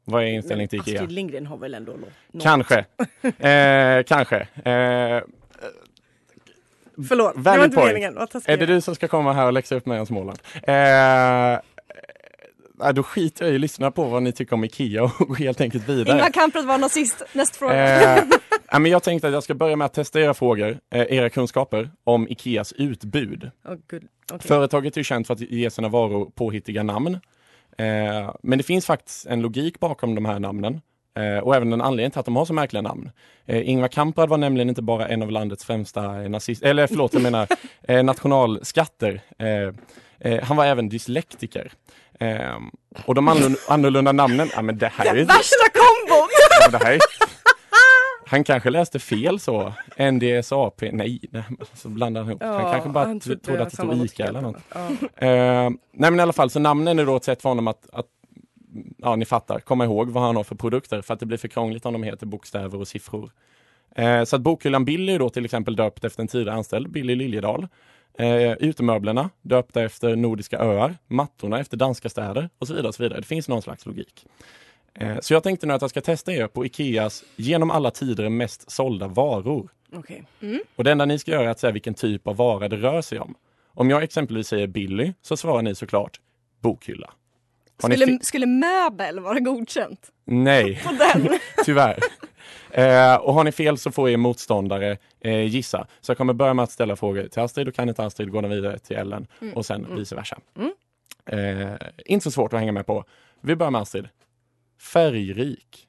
Vad 0.06 0.24
är 0.24 0.28
inställningen 0.28 0.70
till 0.70 0.80
Ikea? 0.80 0.96
Astrid 0.96 1.12
Lindgren 1.12 1.48
har 1.48 1.58
väl 1.58 1.74
ändå 1.74 1.92
något? 1.92 2.44
Kanske. 2.44 2.86
Eh, 3.24 4.04
kanske. 4.04 4.38
Eh, 4.40 5.22
Förlåt, 7.08 7.34
det 7.36 7.42
var 7.42 7.64
inte 7.66 7.76
point. 7.76 7.88
meningen. 7.88 8.18
Är 8.46 8.58
det 8.58 8.66
du 8.66 8.82
som 8.82 8.96
ska 8.96 9.08
komma 9.08 9.34
här 9.34 9.46
och 9.46 9.54
läxa 9.54 9.76
upp 9.76 9.86
mig 9.86 10.00
om 10.00 10.06
Småland? 10.06 10.40
Eh, 10.64 11.54
eh, 11.54 11.60
då 12.94 13.04
skiter 13.04 13.46
jag 13.46 13.52
i 13.52 13.56
att 13.56 13.62
lyssna 13.62 13.92
på 13.92 14.04
vad 14.04 14.24
ni 14.24 14.32
tycker 14.32 14.54
om 14.54 14.64
Ikea 14.64 15.04
och 15.04 15.12
går 15.28 15.36
helt 15.40 15.62
enkelt 15.62 15.90
vidare. 15.90 16.18
Ingvar 16.18 16.30
Kamprad 16.30 16.66
var 16.66 16.78
nazist. 16.78 17.24
Nästa 17.34 17.58
fråga. 17.58 18.18
Eh, 18.18 18.24
men 18.80 18.92
jag 18.92 19.04
tänkte 19.04 19.28
att 19.28 19.34
jag 19.34 19.44
ska 19.44 19.54
börja 19.54 19.76
med 19.76 19.86
att 19.86 19.94
testa 19.94 20.22
era 20.22 20.34
frågor, 20.34 20.78
eh, 20.96 21.02
era 21.02 21.30
kunskaper 21.30 21.92
om 22.04 22.28
Ikeas 22.28 22.74
utbud. 22.74 23.52
Gud. 23.90 24.04
Okej. 24.32 24.48
Företaget 24.48 24.98
är 24.98 25.04
känt 25.04 25.28
för 25.28 25.34
att 25.34 25.42
ge 25.42 25.70
sina 25.70 25.90
varor 25.90 26.32
påhittiga 26.36 26.84
namn. 26.84 27.20
Eh, 27.78 28.36
men 28.44 28.58
det 28.58 28.64
finns 28.64 28.86
faktiskt 28.86 29.26
en 29.26 29.42
logik 29.42 29.80
bakom 29.80 30.16
de 30.16 30.26
här 30.26 30.40
namnen. 30.40 30.82
Eh, 31.18 31.38
och 31.38 31.56
även 31.56 31.74
en 31.74 31.82
anledning 31.82 32.12
till 32.12 32.20
att 32.20 32.26
de 32.26 32.36
har 32.36 32.46
så 32.46 32.54
märkliga 32.54 32.82
namn. 32.82 33.12
Eh, 33.46 33.70
Ingvar 33.70 33.88
Kamprad 33.88 34.30
var 34.30 34.38
nämligen 34.38 34.70
inte 34.70 34.82
bara 34.82 35.08
en 35.08 35.22
av 35.22 35.32
landets 35.32 35.66
främsta 35.66 36.12
nazister, 36.12 36.68
eller 36.68 36.88
förlåt, 36.88 37.14
jag 37.14 37.22
menar 37.22 37.48
eh, 37.88 38.04
nationalskatter. 38.04 39.22
Eh, 39.40 39.74
eh, 40.32 40.44
han 40.44 40.58
var 40.58 40.66
även 40.66 40.90
dyslektiker. 40.90 41.72
Eh, 42.20 42.58
och 43.06 43.16
de 43.16 43.28
annorlunda, 43.68 44.12
namnen, 44.12 44.50
ja 44.56 44.62
men 44.62 44.78
det 44.78 44.88
här 44.88 45.06
är 45.06 45.16
ju... 45.16 45.24
Värsta 45.24 45.70
kombon! 45.74 46.30
Ja, 46.62 46.78
det 46.78 46.86
här, 46.86 47.00
Han 48.34 48.44
kanske 48.44 48.70
läste 48.70 49.00
fel 49.00 49.40
så. 49.40 49.74
NDSAP, 50.12 50.82
nej, 50.82 51.20
nej 51.32 51.44
så 51.74 51.90
blandade 51.90 52.26
han 52.26 52.32
ihop. 52.32 52.44
han 52.44 52.72
kanske 52.72 52.90
bara 52.90 53.06
han 53.06 53.20
trodde, 53.20 53.40
trodde 53.40 53.62
att 53.62 53.70
det 53.70 53.76
stod 53.76 54.06
ICA 54.06 54.26
eller 54.26 54.42
något. 54.42 54.58
Ja. 54.74 54.88
Eh, 55.28 55.70
nej 55.92 56.12
men 56.12 56.16
i 56.16 56.22
alla 56.22 56.34
fall, 56.34 56.50
så 56.50 56.60
namnen 56.60 57.00
är 57.00 57.06
då 57.06 57.16
ett 57.16 57.24
sätt 57.24 57.42
för 57.42 57.50
honom 57.50 57.68
att, 57.68 57.90
att 57.94 58.06
ja 58.98 59.16
ni 59.16 59.26
fattar, 59.26 59.60
komma 59.60 59.86
ihåg 59.86 60.10
vad 60.10 60.24
han 60.24 60.36
har 60.36 60.44
för 60.44 60.56
produkter 60.56 61.02
för 61.02 61.14
att 61.14 61.20
det 61.20 61.26
blir 61.26 61.38
för 61.38 61.48
krångligt 61.48 61.86
om 61.86 61.94
de 61.94 62.04
heter 62.04 62.26
bokstäver 62.26 62.80
och 62.80 62.88
siffror. 62.88 63.32
Eh, 63.96 64.24
så 64.24 64.36
att 64.36 64.42
bokhyllan 64.42 64.86
Billy 64.86 65.14
är 65.14 65.20
då 65.20 65.30
till 65.30 65.46
exempel 65.46 65.76
döpt 65.76 66.04
efter 66.04 66.22
en 66.22 66.28
tidigare 66.28 66.58
anställd, 66.58 66.90
Billy 66.90 67.16
Liljedahl. 67.16 67.68
Eh, 68.18 68.52
utemöblerna 68.52 69.30
döpta 69.42 69.84
efter 69.84 70.16
nordiska 70.16 70.60
öar, 70.60 70.96
mattorna 71.08 71.60
efter 71.60 71.78
danska 71.78 72.10
städer 72.10 72.50
och 72.60 72.68
så 72.68 72.74
vidare. 72.74 72.88
Och 72.88 72.96
så 72.96 73.04
vidare. 73.04 73.20
Det 73.20 73.28
finns 73.28 73.48
någon 73.48 73.62
slags 73.62 73.86
logik. 73.86 74.26
Eh, 75.00 75.20
så 75.22 75.34
jag 75.34 75.44
tänkte 75.44 75.68
nu 75.68 75.74
att 75.74 75.82
jag 75.82 75.90
ska 75.90 76.02
testa 76.02 76.32
er 76.34 76.48
på 76.48 76.66
Ikeas 76.66 77.24
genom 77.36 77.72
alla 77.72 77.92
tider 77.92 78.30
mest 78.30 78.72
sålda 78.72 79.08
varor. 79.08 79.70
Okej. 79.96 80.24
Och 80.76 80.84
det 80.84 80.92
enda 80.92 81.06
ni 81.06 81.20
ska 81.20 81.32
göra 81.32 81.44
är 81.46 81.50
att 81.50 81.60
säga 81.60 81.72
vilken 81.72 81.94
typ 81.94 82.28
av 82.28 82.36
vara 82.36 82.68
det 82.70 82.76
rör 82.78 83.02
sig 83.02 83.20
om. 83.20 83.36
Om 83.68 83.90
jag 83.90 84.04
exempelvis 84.04 84.48
säger 84.48 84.68
Billy 84.68 85.14
så 85.22 85.38
svarar 85.38 85.62
ni 85.62 85.76
såklart 85.76 86.20
bokhylla. 86.62 87.14
Har 87.82 87.90
Skulle, 87.92 88.20
skulle 88.22 88.46
möbel 88.46 89.20
vara 89.20 89.40
godkänt? 89.40 90.12
Nej, 90.26 90.82
På 90.86 90.92
den? 90.92 91.40
tyvärr. 91.66 92.00
Eh, 92.72 93.16
och 93.16 93.34
har 93.34 93.44
ni 93.44 93.52
fel 93.52 93.78
så 93.78 93.92
får 93.92 94.10
er 94.10 94.18
motståndare 94.18 94.98
eh, 95.20 95.42
gissa. 95.46 95.88
Så 96.02 96.10
jag 96.10 96.18
kommer 96.18 96.34
börja 96.34 96.54
med 96.54 96.64
att 96.64 96.72
ställa 96.72 96.96
frågor 96.96 97.28
till 97.28 97.42
Astrid 97.42 97.68
och 97.68 97.76
kan 97.76 97.90
inte 97.90 98.04
Astrid 98.06 98.32
går 98.32 98.42
den 98.42 98.52
vidare 98.52 98.80
till 98.80 98.96
Ellen 98.98 99.28
Mm. 99.42 99.54
och 99.54 99.66
sen 99.66 99.96
vice 99.96 100.16
versa. 100.16 100.40
Mm. 100.58 100.72
Eh, 101.70 101.78
inte 102.06 102.24
så 102.24 102.32
svårt 102.32 102.54
att 102.54 102.60
hänga 102.60 102.72
med 102.72 102.86
på. 102.86 103.04
Vi 103.42 103.56
börjar 103.56 103.72
med 103.72 103.82
Astrid. 103.82 104.08
Färgrik. 104.84 105.88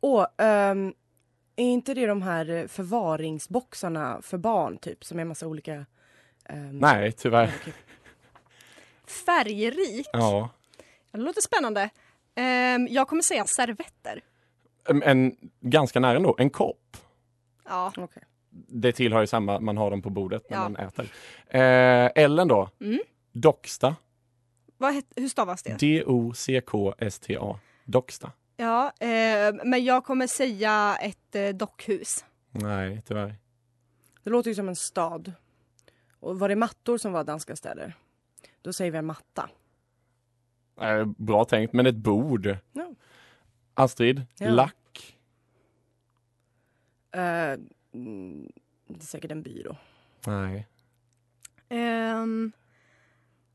Åh, 0.00 0.26
ehm, 0.38 0.94
är 1.56 1.64
inte 1.64 1.94
det 1.94 2.06
de 2.06 2.22
här 2.22 2.50
eh, 2.50 2.66
förvaringsboxarna 2.66 4.22
för 4.22 4.38
barn 4.38 4.78
typ 4.78 5.04
som 5.04 5.18
är 5.18 5.24
massa 5.24 5.46
olika? 5.46 5.86
ehm, 6.44 6.78
Nej, 6.78 7.12
tyvärr. 7.12 7.54
okej. 7.60 7.72
Färgrik? 9.26 10.06
Ja. 10.12 10.48
Det 11.12 11.18
låter 11.18 11.40
spännande. 11.40 11.90
Ehm, 12.34 12.88
jag 12.90 13.08
kommer 13.08 13.22
säga 13.22 13.44
servetter. 13.44 14.20
En, 14.88 15.02
en, 15.02 15.36
ganska 15.60 16.00
nära 16.00 16.16
ändå. 16.16 16.36
En 16.38 16.50
kopp. 16.50 16.96
Ja. 17.64 17.92
Okej. 17.96 18.22
Det 18.50 18.92
tillhör 18.92 19.20
ju 19.20 19.26
samma, 19.26 19.60
man 19.60 19.76
har 19.76 19.90
dem 19.90 20.02
på 20.02 20.10
bordet 20.10 20.50
när 20.50 20.56
Ja. 20.56 20.62
man 20.68 20.76
äter. 20.76 21.12
Eh, 21.46 22.22
Ellen 22.24 22.48
då? 22.48 22.70
Mm. 22.80 23.00
Docksta. 23.32 23.96
Vad 24.78 25.02
hur 25.16 25.28
stavas 25.28 25.62
det? 25.62 25.76
D-O-C-K-S-T-A. 25.80 27.58
Docksta. 27.84 28.32
Ja, 28.56 28.92
eh, 29.00 29.54
men 29.64 29.84
jag 29.84 30.04
kommer 30.04 30.26
säga 30.26 30.96
ett 31.02 31.34
eh, 31.34 31.48
dockhus. 31.48 32.24
Nej, 32.50 33.02
tyvärr. 33.06 33.34
Det 34.22 34.30
låter 34.30 34.50
ju 34.50 34.54
som 34.54 34.68
en 34.68 34.76
stad. 34.76 35.32
Och 36.20 36.38
var 36.38 36.48
det 36.48 36.56
mattor 36.56 36.98
som 36.98 37.12
var 37.12 37.24
danska 37.24 37.56
städer? 37.56 37.96
Då 38.62 38.72
säger 38.72 38.90
vi 38.90 38.98
en 38.98 39.06
matta. 39.06 39.50
Eh, 40.80 41.04
bra 41.04 41.44
tänkt, 41.44 41.72
men 41.72 41.86
ett 41.86 41.96
bord. 41.96 42.56
Ja. 42.72 42.90
Astrid, 43.74 44.22
Ja. 44.38 44.50
lack. 44.50 45.16
Eh, 47.12 47.20
mm, 47.92 48.52
det 48.86 49.02
är 49.02 49.06
säkert 49.06 49.30
en 49.30 49.42
byrå. 49.42 49.76
Nej. 50.26 50.66
Um, 51.70 52.52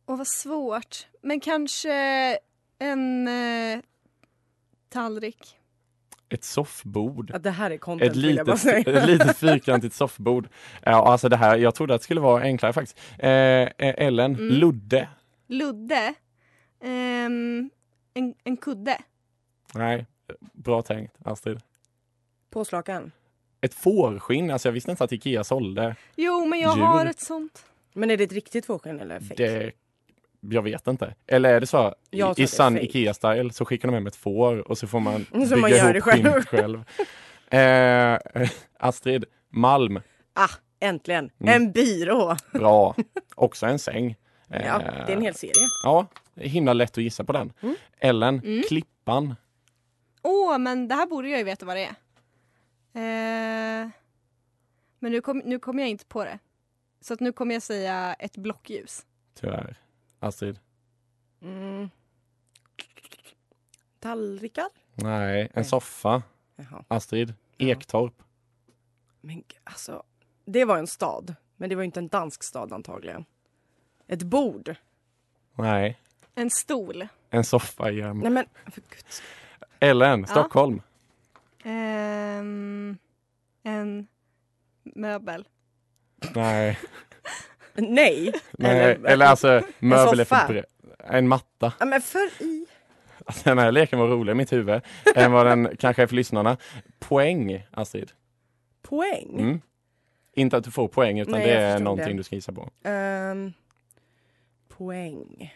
och 0.06 0.18
vad 0.18 0.28
svårt. 0.28 1.08
Men 1.22 1.40
kanske 1.40 1.94
en 2.80 3.28
eh, 3.28 3.80
tallrik. 4.90 5.58
Ett 6.30 6.44
soffbord. 6.44 7.30
Ja, 7.34 7.40
det 7.40 7.52
här 7.52 7.72
är 7.72 7.78
content 7.78 8.12
Ett 8.12 8.18
vill 8.18 8.36
jag 8.36 8.46
bara 8.46 8.54
litet, 8.56 8.62
säga. 8.86 9.00
ett 9.02 9.08
litet 9.10 9.38
fyrkantigt 9.38 9.96
soffbord. 9.96 10.48
Ja, 10.84 10.92
alltså 11.12 11.30
det 11.30 11.38
här, 11.38 11.58
jag 11.58 11.76
trodde 11.76 11.94
att 11.96 12.02
det 12.02 12.06
skulle 12.06 12.22
vara 12.22 12.44
enklare 12.44 12.74
faktiskt. 12.74 13.00
Eh, 13.20 13.30
eh, 13.30 13.70
Ellen, 13.78 14.36
Mm. 14.36 14.48
ludde. 14.48 15.10
Ludde. 15.48 16.14
Ehm, 16.84 17.70
en, 18.14 18.34
en 18.44 18.58
kudde. 18.58 18.98
Nej, 19.74 20.06
bra 20.54 20.82
tänkt 20.82 21.16
Astrid. 21.26 21.60
Påslakan. 22.50 23.12
Ett 23.62 23.74
fårskinn, 23.74 24.52
alltså 24.52 24.68
jag 24.68 24.74
visste 24.74 24.92
inte 24.92 25.04
att 25.04 25.12
Ikea 25.12 25.44
sålde. 25.44 25.96
Jo, 26.16 26.46
men 26.46 26.60
jag 26.60 26.78
Djur. 26.78 26.84
har 26.84 27.06
ett 27.06 27.20
sånt. 27.20 27.66
Men 27.94 28.12
är 28.12 28.18
det 28.18 28.24
ett 28.24 28.32
riktigt 28.32 28.66
fårskinn 28.66 29.00
eller? 29.00 29.20
Det, 29.38 29.72
jag 30.50 30.62
vet 30.62 30.88
inte. 30.88 31.16
Eller 31.28 31.54
är 31.54 31.60
det 31.60 31.68
så, 31.68 31.96
i, 32.38 32.48
sann. 32.48 32.78
Ikea-style 32.80 33.50
så 33.52 33.66
skickar 33.66 33.88
de 33.88 33.94
hem 33.94 34.08
ett 34.08 34.16
får 34.16 34.58
och 34.72 34.78
så 34.78 34.88
får 34.88 35.00
man 35.00 35.26
Så 35.32 35.38
bygga 35.40 35.58
man 35.58 35.70
gör 35.72 35.78
ihop 35.84 35.94
det 35.94 36.02
själv. 36.02 36.44
själv. 36.46 36.84
Eh, 37.50 38.50
Astrid, 38.80 39.26
Malm, 39.50 40.00
Ah, 40.34 40.50
äntligen! 40.80 41.30
Mm. 41.40 41.54
En 41.62 41.72
byrå! 41.72 42.36
bra. 42.54 42.96
Också 43.36 43.66
en 43.66 43.80
säng. 43.80 44.16
Eh, 44.50 44.62
Ja, 44.68 44.78
det 44.80 45.12
är 45.12 45.16
en 45.16 45.22
hel 45.22 45.36
serie. 45.36 45.54
Ja, 45.84 46.08
himla 46.36 46.74
lätt 46.74 46.98
att 46.98 47.04
gissa 47.04 47.24
på 47.24 47.34
den. 47.34 47.54
Mm. 47.62 47.76
Ellen, 48.00 48.40
Mm. 48.46 48.64
Klippan. 48.68 49.36
Åh, 50.22 50.58
men 50.58 50.88
det 50.88 50.96
här 50.96 51.06
borde 51.06 51.30
jag 51.30 51.38
ju 51.40 51.44
veta 51.46 51.66
vad 51.66 51.76
det 51.76 51.84
är. 51.84 51.96
Eh, 52.96 53.90
men 55.00 55.12
nu 55.12 55.22
kommer 55.22 55.44
nu 55.44 55.60
kom 55.60 55.80
jag 55.80 55.90
inte 55.90 56.06
på 56.06 56.24
det. 56.24 56.40
Så 57.02 57.14
att 57.14 57.20
nu 57.20 57.32
kommer 57.32 57.54
jag 57.56 57.62
säga 57.64 58.14
ett 58.20 58.38
blockljus. 58.38 59.06
Tyvärr. 59.40 59.76
Astrid? 60.24 60.60
Mm. 61.42 61.90
Tallrikar? 64.00 64.68
Nej, 64.96 65.42
en 65.42 65.50
Nej. 65.56 65.66
soffa. 65.66 66.24
Jaha. 66.56 66.84
Astrid? 66.88 67.34
Ja. 67.58 67.68
Ektorp? 67.68 68.24
Men 69.22 69.36
g- 69.38 69.44
alltså, 69.64 70.04
det 70.46 70.66
var 70.66 70.78
en 70.78 70.88
stad. 70.88 71.36
Men 71.58 71.70
det 71.70 71.76
var 71.76 71.84
inte 71.84 72.00
en 72.00 72.08
dansk 72.08 72.44
stad 72.44 72.74
antagligen. 72.74 73.26
Ett 74.08 74.24
bord. 74.24 74.76
Nej, 75.56 76.00
En 76.36 76.50
stol. 76.50 77.08
en 77.30 77.44
soffa 77.44 77.92
igen. 77.92 78.20
Nej 78.20 78.30
men, 78.32 78.46
för 78.66 78.82
guds 78.82 79.22
Ellen, 79.80 80.20
Ja. 80.22 80.28
Stockholm? 80.28 80.82
Ehm, 81.64 82.98
en 83.64 84.08
möbel. 84.84 85.48
Nej, 86.36 86.80
Nej! 87.76 88.34
Nej. 88.52 88.72
Eller- 88.92 89.10
Eller, 89.10 89.26
alltså 89.26 89.62
möbel 89.80 90.20
är 90.20 90.26
för 90.26 90.36
soffa. 90.36 90.48
bre- 90.54 90.66
En 91.04 91.28
matta. 91.28 91.74
Ja, 91.80 91.86
men 91.86 92.02
för 92.02 92.44
i... 92.44 92.66
Alltså, 93.26 93.50
den 93.50 93.58
här 93.58 93.72
leken 93.72 94.00
var 94.00 94.08
rolig 94.08 94.32
i 94.32 94.36
mitt 94.36 94.54
huvud. 94.54 94.82
än 95.16 95.32
vad 95.32 95.46
den 95.46 95.76
kanske 95.80 96.04
är 96.04 96.08
för 96.08 96.16
lyssnarna. 96.16 96.58
Poäng, 97.00 97.66
Astrid. 97.72 98.12
Poäng? 98.82 99.40
Mm. 99.40 99.62
Inte 100.36 100.58
att 100.58 100.64
du 100.64 100.72
får 100.72 100.88
poäng 100.88 101.20
utan 101.20 101.32
Nej, 101.32 101.48
det 101.48 101.54
är 101.54 101.80
någonting 101.80 102.08
det. 102.12 102.18
du 102.20 102.24
ska 102.24 102.36
gissa 102.36 102.52
på. 102.54 102.70
Ehm, 102.84 103.54
poäng. 104.68 105.54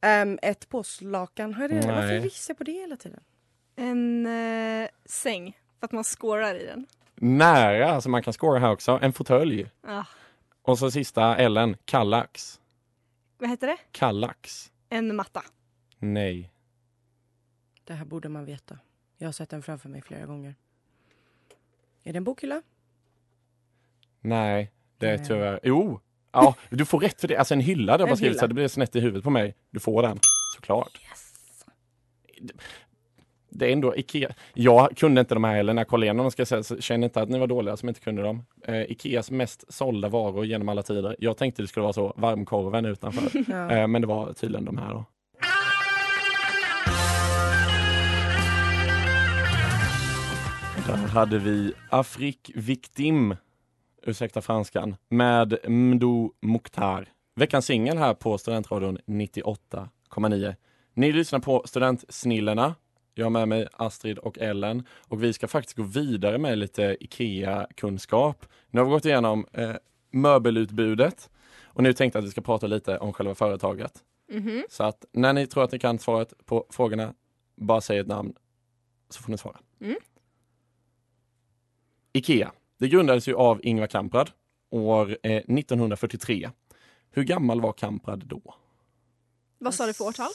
Ehm, 0.00 0.38
ett 0.42 0.68
påslakan. 0.68 1.54
Har 1.54 1.62
jag 1.62 1.72
redan? 1.72 1.94
Varför 1.94 2.14
gissar 2.18 2.52
jag 2.52 2.58
på 2.58 2.64
det 2.64 2.72
hela 2.72 2.96
tiden? 2.96 3.20
En 3.76 4.26
eh, 4.26 4.88
säng. 5.04 5.58
För 5.80 5.86
att 5.86 5.92
man 5.92 6.04
skårar 6.04 6.54
i 6.54 6.66
den. 6.66 6.86
Nära, 7.24 7.90
alltså 7.90 8.08
man 8.08 8.22
kan 8.22 8.32
scora 8.32 8.58
här 8.58 8.70
också. 8.70 8.98
En 9.02 9.12
fåtölj. 9.12 9.70
Ah, 9.82 10.04
Och 10.62 10.78
så 10.78 10.90
sista, 10.90 11.36
Ellen, 11.36 11.76
kallax. 11.84 12.60
vad 13.38 13.50
heter 13.50 13.66
det? 13.66 13.76
Kallax. 13.92 14.72
En 14.88 15.16
matta. 15.16 15.42
Nej. 15.98 16.52
Det 17.84 17.94
här 17.94 18.04
borde 18.04 18.28
man 18.28 18.44
veta. 18.44 18.78
Jag 19.18 19.26
har 19.28 19.32
sett 19.32 19.50
den 19.50 19.62
framför 19.62 19.88
mig 19.88 20.02
flera 20.02 20.26
gånger. 20.26 20.54
Är 22.04 22.12
det 22.12 22.16
en 22.16 22.24
bokhylla? 22.24 22.62
Nej, 24.20 24.72
det 24.98 25.06
är 25.10 25.16
Nej. 25.18 25.26
tyvärr... 25.26 25.60
Jo! 25.62 26.00
Ja, 26.32 26.54
du 26.70 26.84
får 26.84 27.00
rätt 27.00 27.20
för 27.20 27.28
det. 27.28 27.36
Alltså 27.36 27.54
en 27.54 27.60
hylla, 27.60 27.96
det 27.96 28.02
har 28.02 28.08
En 28.08 28.10
bara 28.10 28.16
skrivit 28.16 28.38
så 28.38 28.42
här, 28.42 28.48
det 28.48 28.54
blir 28.54 28.68
snett 28.68 28.96
i 28.96 29.00
huvudet 29.00 29.24
på 29.24 29.30
mig. 29.30 29.54
Du 29.70 29.80
får 29.80 30.02
den, 30.02 30.18
såklart. 30.56 31.00
Det 33.54 33.68
är 33.68 33.72
ändå 33.72 33.96
Ikea. 33.96 34.34
Jag 34.54 34.96
kunde 34.96 35.20
inte 35.20 35.34
de 35.34 35.44
här 35.44 35.54
heller 35.54 35.74
när 35.74 35.80
jag 35.80 35.88
kollade 35.88 36.06
igenom 36.06 36.24
dem, 36.24 36.30
ska 36.30 36.40
jag 36.40 36.48
säga. 36.48 36.62
Så 36.62 36.80
känner 36.80 37.04
inte 37.04 37.22
att 37.22 37.28
ni 37.28 37.38
var 37.38 37.46
dåliga 37.46 37.76
som 37.76 37.88
inte 37.88 38.00
kunde 38.00 38.22
dem. 38.22 38.44
Eh, 38.64 38.82
Ikeas 38.82 39.30
mest 39.30 39.72
sålda 39.72 40.08
varor 40.08 40.44
genom 40.46 40.68
alla 40.68 40.82
tider. 40.82 41.16
Jag 41.18 41.36
tänkte 41.36 41.62
det 41.62 41.68
skulle 41.68 41.82
vara 41.82 41.92
så, 41.92 42.12
varmkorven 42.16 42.84
utanför. 42.86 43.44
Ja. 43.48 43.70
eh, 43.70 43.86
men 43.86 44.00
det 44.02 44.08
var 44.08 44.32
tydligen 44.32 44.64
de 44.64 44.78
här 44.78 44.90
då. 44.94 45.04
Där 50.86 50.96
hade 50.96 51.38
vi 51.38 51.72
Afrik 51.90 52.50
Victim, 52.54 53.36
ursäkta 54.02 54.40
franskan, 54.40 54.96
med 55.08 55.70
Mdo 55.70 56.32
Mukhtar. 56.40 57.08
Veckans 57.34 57.66
singel 57.66 57.98
här 57.98 58.14
på 58.14 58.38
Studentradion 58.38 58.98
98,9. 59.06 60.54
Ni 60.94 61.12
lyssnar 61.12 61.38
på 61.38 61.62
Studentsnillena. 61.66 62.74
Jag 63.14 63.24
har 63.24 63.30
med 63.30 63.48
mig 63.48 63.68
Astrid 63.72 64.18
och 64.18 64.38
Ellen 64.38 64.86
och 65.08 65.22
vi 65.22 65.32
ska 65.32 65.48
faktiskt 65.48 65.76
gå 65.76 65.82
vidare 65.82 66.38
med 66.38 66.58
lite 66.58 66.96
IKEA-kunskap. 67.00 68.46
Nu 68.70 68.80
har 68.80 68.86
vi 68.86 68.90
gått 68.90 69.04
igenom 69.04 69.46
eh, 69.52 69.74
möbelutbudet 70.10 71.30
och 71.64 71.82
nu 71.82 71.92
tänkte 71.92 72.16
jag 72.18 72.22
att 72.22 72.28
vi 72.28 72.30
ska 72.30 72.40
prata 72.40 72.66
lite 72.66 72.98
om 72.98 73.12
själva 73.12 73.34
företaget. 73.34 74.02
Så 74.68 74.84
att 74.84 75.04
när 75.12 75.32
ni 75.32 75.46
tror 75.46 75.64
att 75.64 75.72
ni 75.72 75.78
kan 75.78 75.98
svaret 75.98 76.32
på 76.44 76.66
frågorna, 76.70 77.14
bara 77.56 77.80
säg 77.80 77.98
ett 77.98 78.06
namn 78.06 78.34
så 79.08 79.22
får 79.22 79.30
ni 79.30 79.38
svara. 79.38 79.56
Mm. 79.80 79.96
Ikea. 82.12 82.52
Det 82.78 82.88
grundades 82.88 83.28
ju 83.28 83.34
av 83.34 83.60
Ingvar 83.62 83.86
Kamprad 83.86 84.30
år 84.70 85.18
eh, 85.22 85.32
1943. 85.32 86.50
Hur 87.10 87.22
gammal 87.22 87.60
var 87.60 87.72
Kamprad 87.72 88.26
då? 88.26 88.54
Vad 89.58 89.74
sa 89.74 89.86
du 89.86 89.92
för 89.92 90.04
årtal? 90.04 90.30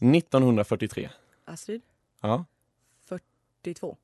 1943. 0.00 1.10
Astrid, 1.44 1.82
Ja. 2.20 2.44
42. 3.62 3.96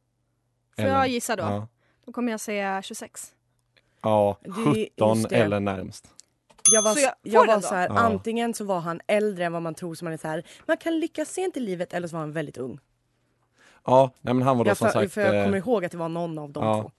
Får 0.76 0.84
jag 0.84 1.08
gissa 1.08 1.36
då? 1.36 1.42
Ja, 1.42 1.68
Då 2.06 2.12
kommer 2.12 2.30
jag 2.32 2.40
säga 2.40 2.82
26. 2.82 3.34
ja 4.02 4.36
Det 4.40 4.48
är 4.48 4.52
17 4.96 5.16
just 5.18 5.28
det. 5.28 5.36
eller 5.36 5.60
närmst. 5.60 6.10
Jag 6.72 6.82
var, 6.82 6.94
Så 6.94 7.00
jag 7.00 7.14
jag, 7.22 7.46
var 7.46 7.60
så 7.60 7.74
här, 7.74 7.88
Ja. 7.88 7.98
antingen 7.98 8.54
så 8.54 8.64
var 8.64 8.80
han 8.80 9.00
äldre 9.06 9.44
än 9.44 9.52
vad 9.52 9.62
man 9.62 9.74
tror, 9.74 9.94
så 9.94 10.04
man 10.04 10.12
är 10.12 10.16
så 10.16 10.28
här, 10.28 10.42
man 10.66 10.76
kan 10.76 10.98
lyckas 10.98 11.28
sent 11.28 11.56
i 11.56 11.60
livet, 11.60 11.92
eller 11.92 12.08
så 12.08 12.12
var 12.16 12.20
han 12.20 12.32
väldigt 12.32 12.56
ung. 12.56 12.78
Ja, 13.84 14.10
nej, 14.20 14.34
men 14.34 14.42
han 14.46 14.58
var 14.58 14.64
då 14.64 14.70
Jag, 14.70 14.76
som 14.76 14.86
för, 14.88 14.92
sagt 15.00 15.12
för 15.12 15.20
jag 15.20 15.36
eh, 15.38 15.44
kommer 15.44 15.58
ihåg 15.58 15.84
att 15.84 15.92
det 15.92 15.98
var 15.98 16.08
någon 16.08 16.38
av 16.38 16.52
de 16.52 16.64
ja. 16.64 16.82
två. 16.82 16.90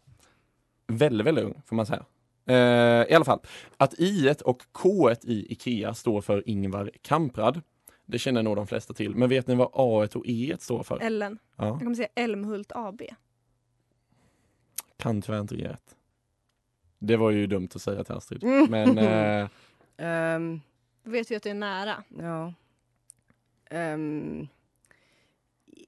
väldigt, 0.88 1.28
väldigt 1.28 1.46
ung 1.46 1.62
får 1.66 1.76
man 1.76 1.86
säga. 1.86 2.06
Eh, 2.48 3.12
I 3.12 3.14
alla 3.14 3.26
fall, 3.26 3.40
att 3.78 3.94
i 4.00 4.36
och 4.46 4.62
k 4.72 5.12
i 5.24 5.52
Ikea 5.54 5.94
står 5.94 6.22
för 6.22 6.50
Ingvar 6.50 6.92
Kamprad. 7.02 7.62
Det 8.06 8.20
känner 8.20 8.44
nog 8.44 8.56
de 8.56 8.68
flesta 8.68 8.94
till. 8.94 9.16
Men 9.16 9.30
vet 9.30 9.48
ni 9.48 9.56
vad 9.56 9.70
A 9.74 10.08
och 10.16 10.26
E 10.28 10.56
står 10.60 10.84
för? 10.84 11.00
Ellen. 11.00 11.40
Ja, 11.56 11.66
Jag 11.68 11.80
kommer 11.80 11.96
säga 11.96 12.08
Elmhult 12.16 12.72
AB. 12.76 13.02
kan 14.98 15.22
tyvärr 15.22 15.40
inte 15.42 15.56
ge 15.56 15.68
rätt. 15.68 15.96
Det 17.00 17.18
var 17.18 17.32
ju 17.32 17.48
dumt 17.48 17.70
att 17.76 17.82
säga 17.82 18.04
till 18.04 18.16
Astrid. 18.16 18.44
Mm. 18.44 18.72
Men 18.72 18.98
eh, 18.98 19.48
Då 21.04 21.12
vet 21.12 21.32
vi 21.32 21.36
att 21.36 21.44
du 21.44 21.50
är 21.50 21.54
nära. 21.54 22.04
ja. 22.20 22.54
Ehm, 23.70 24.48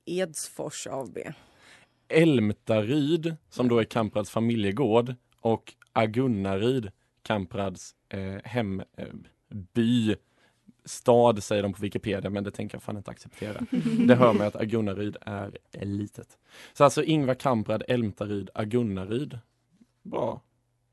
Edsfors 0.05 0.87
AB. 0.87 1.17
Älmtaryd, 2.07 3.35
som 3.49 3.67
då 3.67 3.79
är 3.79 3.83
Kamprads 3.83 4.29
familjegård, 4.29 5.15
och 5.41 5.73
Agunnaryd, 5.93 6.91
Kamprads 7.21 7.95
eh, 8.09 8.35
hemby. 8.43 10.15
Stad 10.87 11.43
säger 11.43 11.63
de 11.63 11.73
på 11.73 11.81
Wikipedia, 11.81 12.29
men 12.29 12.43
det 12.43 12.51
tänker 12.51 12.75
jag 12.75 12.83
fan 12.83 12.97
inte 12.97 13.11
acceptera. 13.11 13.65
Det 14.07 14.15
hör 14.15 14.33
mig 14.33 14.47
att 14.47 14.55
Agunnaryd 14.55 15.17
är 15.25 15.51
litet. 15.85 16.37
Så 16.73 16.83
alltså 16.83 17.03
Ingvar 17.03 17.33
Kamprad, 17.33 17.83
Älmtaryd, 17.87 18.49
Agunnaryd. 18.53 19.39
Bra. 20.03 20.41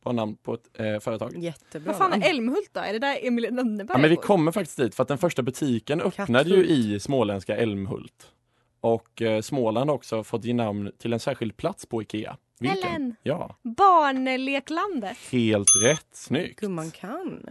Bra 0.05 0.13
namn 0.13 0.37
på 0.43 0.55
ett 0.55 0.71
eh, 0.75 0.99
företag. 1.01 1.37
Jättebra. 1.39 1.93
Vad 1.93 1.97
fan 1.99 2.23
är 2.23 2.31
Älmhult 2.31 2.71
då? 2.73 2.81
Är 2.81 2.93
det 2.93 2.99
där 2.99 3.19
Emil 3.27 3.45
i 3.45 3.51
Lönneberga 3.51 3.99
Ja, 3.99 4.01
men 4.01 4.11
vi 4.11 4.17
kommer 4.17 4.53
faktiskt 4.53 4.77
dit 4.79 4.95
för 4.95 5.03
att 5.03 5.09
den 5.09 5.19
första 5.19 5.43
butiken 5.43 6.01
öppnade 6.01 6.49
ju 6.51 6.57
Katthult. 6.63 6.71
i 6.79 7.01
småländska 7.01 7.57
Älmhult. 7.57 8.31
Och 8.81 9.23
eh, 9.23 9.41
Småland 9.41 9.91
har 9.91 9.95
också 9.97 10.25
fått 10.25 10.45
ge 10.45 10.55
namn 10.55 10.93
till 10.99 11.13
en 11.13 11.21
särskild 11.21 11.57
plats 11.57 11.87
på 11.87 12.03
Ikea. 12.03 12.37
Vilken? 12.61 12.79
Ellen. 12.89 13.15
Ja, 13.23 13.57
Barnleklandet. 13.63 15.17
helt 15.33 15.69
rätt. 15.85 16.07
Snyggt. 16.13 16.61
Gumman 16.61 16.91
kan. 16.91 17.47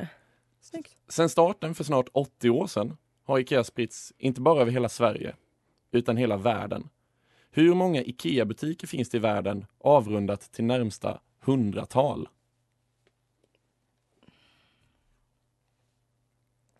Snyggt. 0.73 0.97
Sen 1.07 1.29
starten 1.29 1.75
för 1.75 1.83
snart 1.83 2.09
80 2.13 2.49
år 2.49 2.67
sedan 2.67 2.97
har 3.23 3.39
Ikea 3.39 3.63
spritts 3.63 4.13
inte 4.17 4.41
bara 4.41 4.61
över 4.61 4.71
hela 4.71 4.89
Sverige 4.89 5.35
utan 5.91 6.17
hela 6.17 6.37
världen. 6.37 6.89
Hur 7.51 7.73
många 7.73 8.01
Ikea-butiker 8.03 8.87
finns 8.87 9.09
det 9.09 9.17
i 9.17 9.19
världen 9.19 9.65
avrundat 9.77 10.41
till 10.51 10.63
närmsta 10.65 11.19
hundratal? 11.39 12.29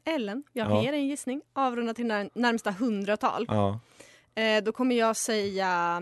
Ellen, 0.05 0.43
jag 0.53 0.71
Ja. 0.71 0.83
ger 0.83 0.93
en 0.93 1.07
gissning. 1.07 1.41
Avrundat 1.53 1.95
till 1.95 2.05
när, 2.05 2.29
närmsta 2.33 2.71
hundratal. 2.71 3.45
Ja. 3.47 3.79
Eh, 4.35 4.63
då 4.63 4.71
kommer 4.71 4.95
jag 4.95 5.15
säga 5.17 6.01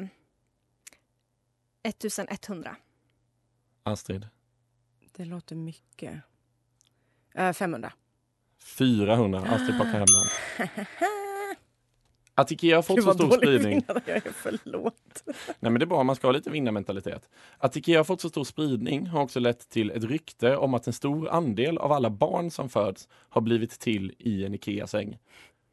1100. 1.83 2.75
Astrid? 3.83 4.27
Det 5.11 5.25
låter 5.25 5.55
mycket. 5.55 6.21
Eh, 7.35 7.53
500. 7.53 7.91
400. 8.63 9.39
Astrid 9.39 9.75
plockar 9.75 9.91
hem 9.91 10.05
den. 10.05 10.85
Att 12.35 12.51
Ikea 12.51 12.77
har 12.77 12.81
fått 12.81 13.03
så 13.03 13.13
stor 13.13 13.31
spridning. 13.31 13.69
vinnare 13.69 14.01
jag 14.05 14.15
är, 14.15 14.31
förlåt. 14.33 15.23
Nej 15.25 15.71
men 15.71 15.73
det 15.73 15.83
är 15.83 15.87
bra, 15.87 16.03
man 16.03 16.15
ska 16.15 16.27
ha 16.27 16.31
lite 16.31 16.49
vinnarmentalitet. 16.49 17.29
Att 17.57 17.75
Ikea 17.77 17.99
har 17.99 18.03
fått 18.03 18.21
så 18.21 18.29
stor 18.29 18.43
spridning 18.43 19.07
har 19.07 19.21
också 19.21 19.39
lett 19.39 19.69
till 19.69 19.91
ett 19.91 20.03
rykte 20.03 20.57
om 20.57 20.73
att 20.73 20.87
en 20.87 20.93
stor 20.93 21.29
andel 21.29 21.77
av 21.77 21.91
alla 21.91 22.09
barn 22.09 22.51
som 22.51 22.69
föds 22.69 23.07
har 23.29 23.41
blivit 23.41 23.79
till 23.79 24.13
i 24.17 24.45
en 24.45 24.53
Ikea-säng. 24.53 25.17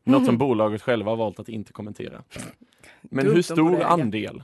Något 0.05 0.27
som 0.27 0.38
bolaget 0.38 0.83
själva 0.83 1.11
har 1.11 1.16
valt 1.16 1.40
att 1.40 1.49
inte 1.49 1.73
kommentera. 1.73 2.23
Men 3.03 3.25
Dumt 3.25 3.35
hur 3.35 3.42
stor 3.42 3.83
andel, 3.83 4.42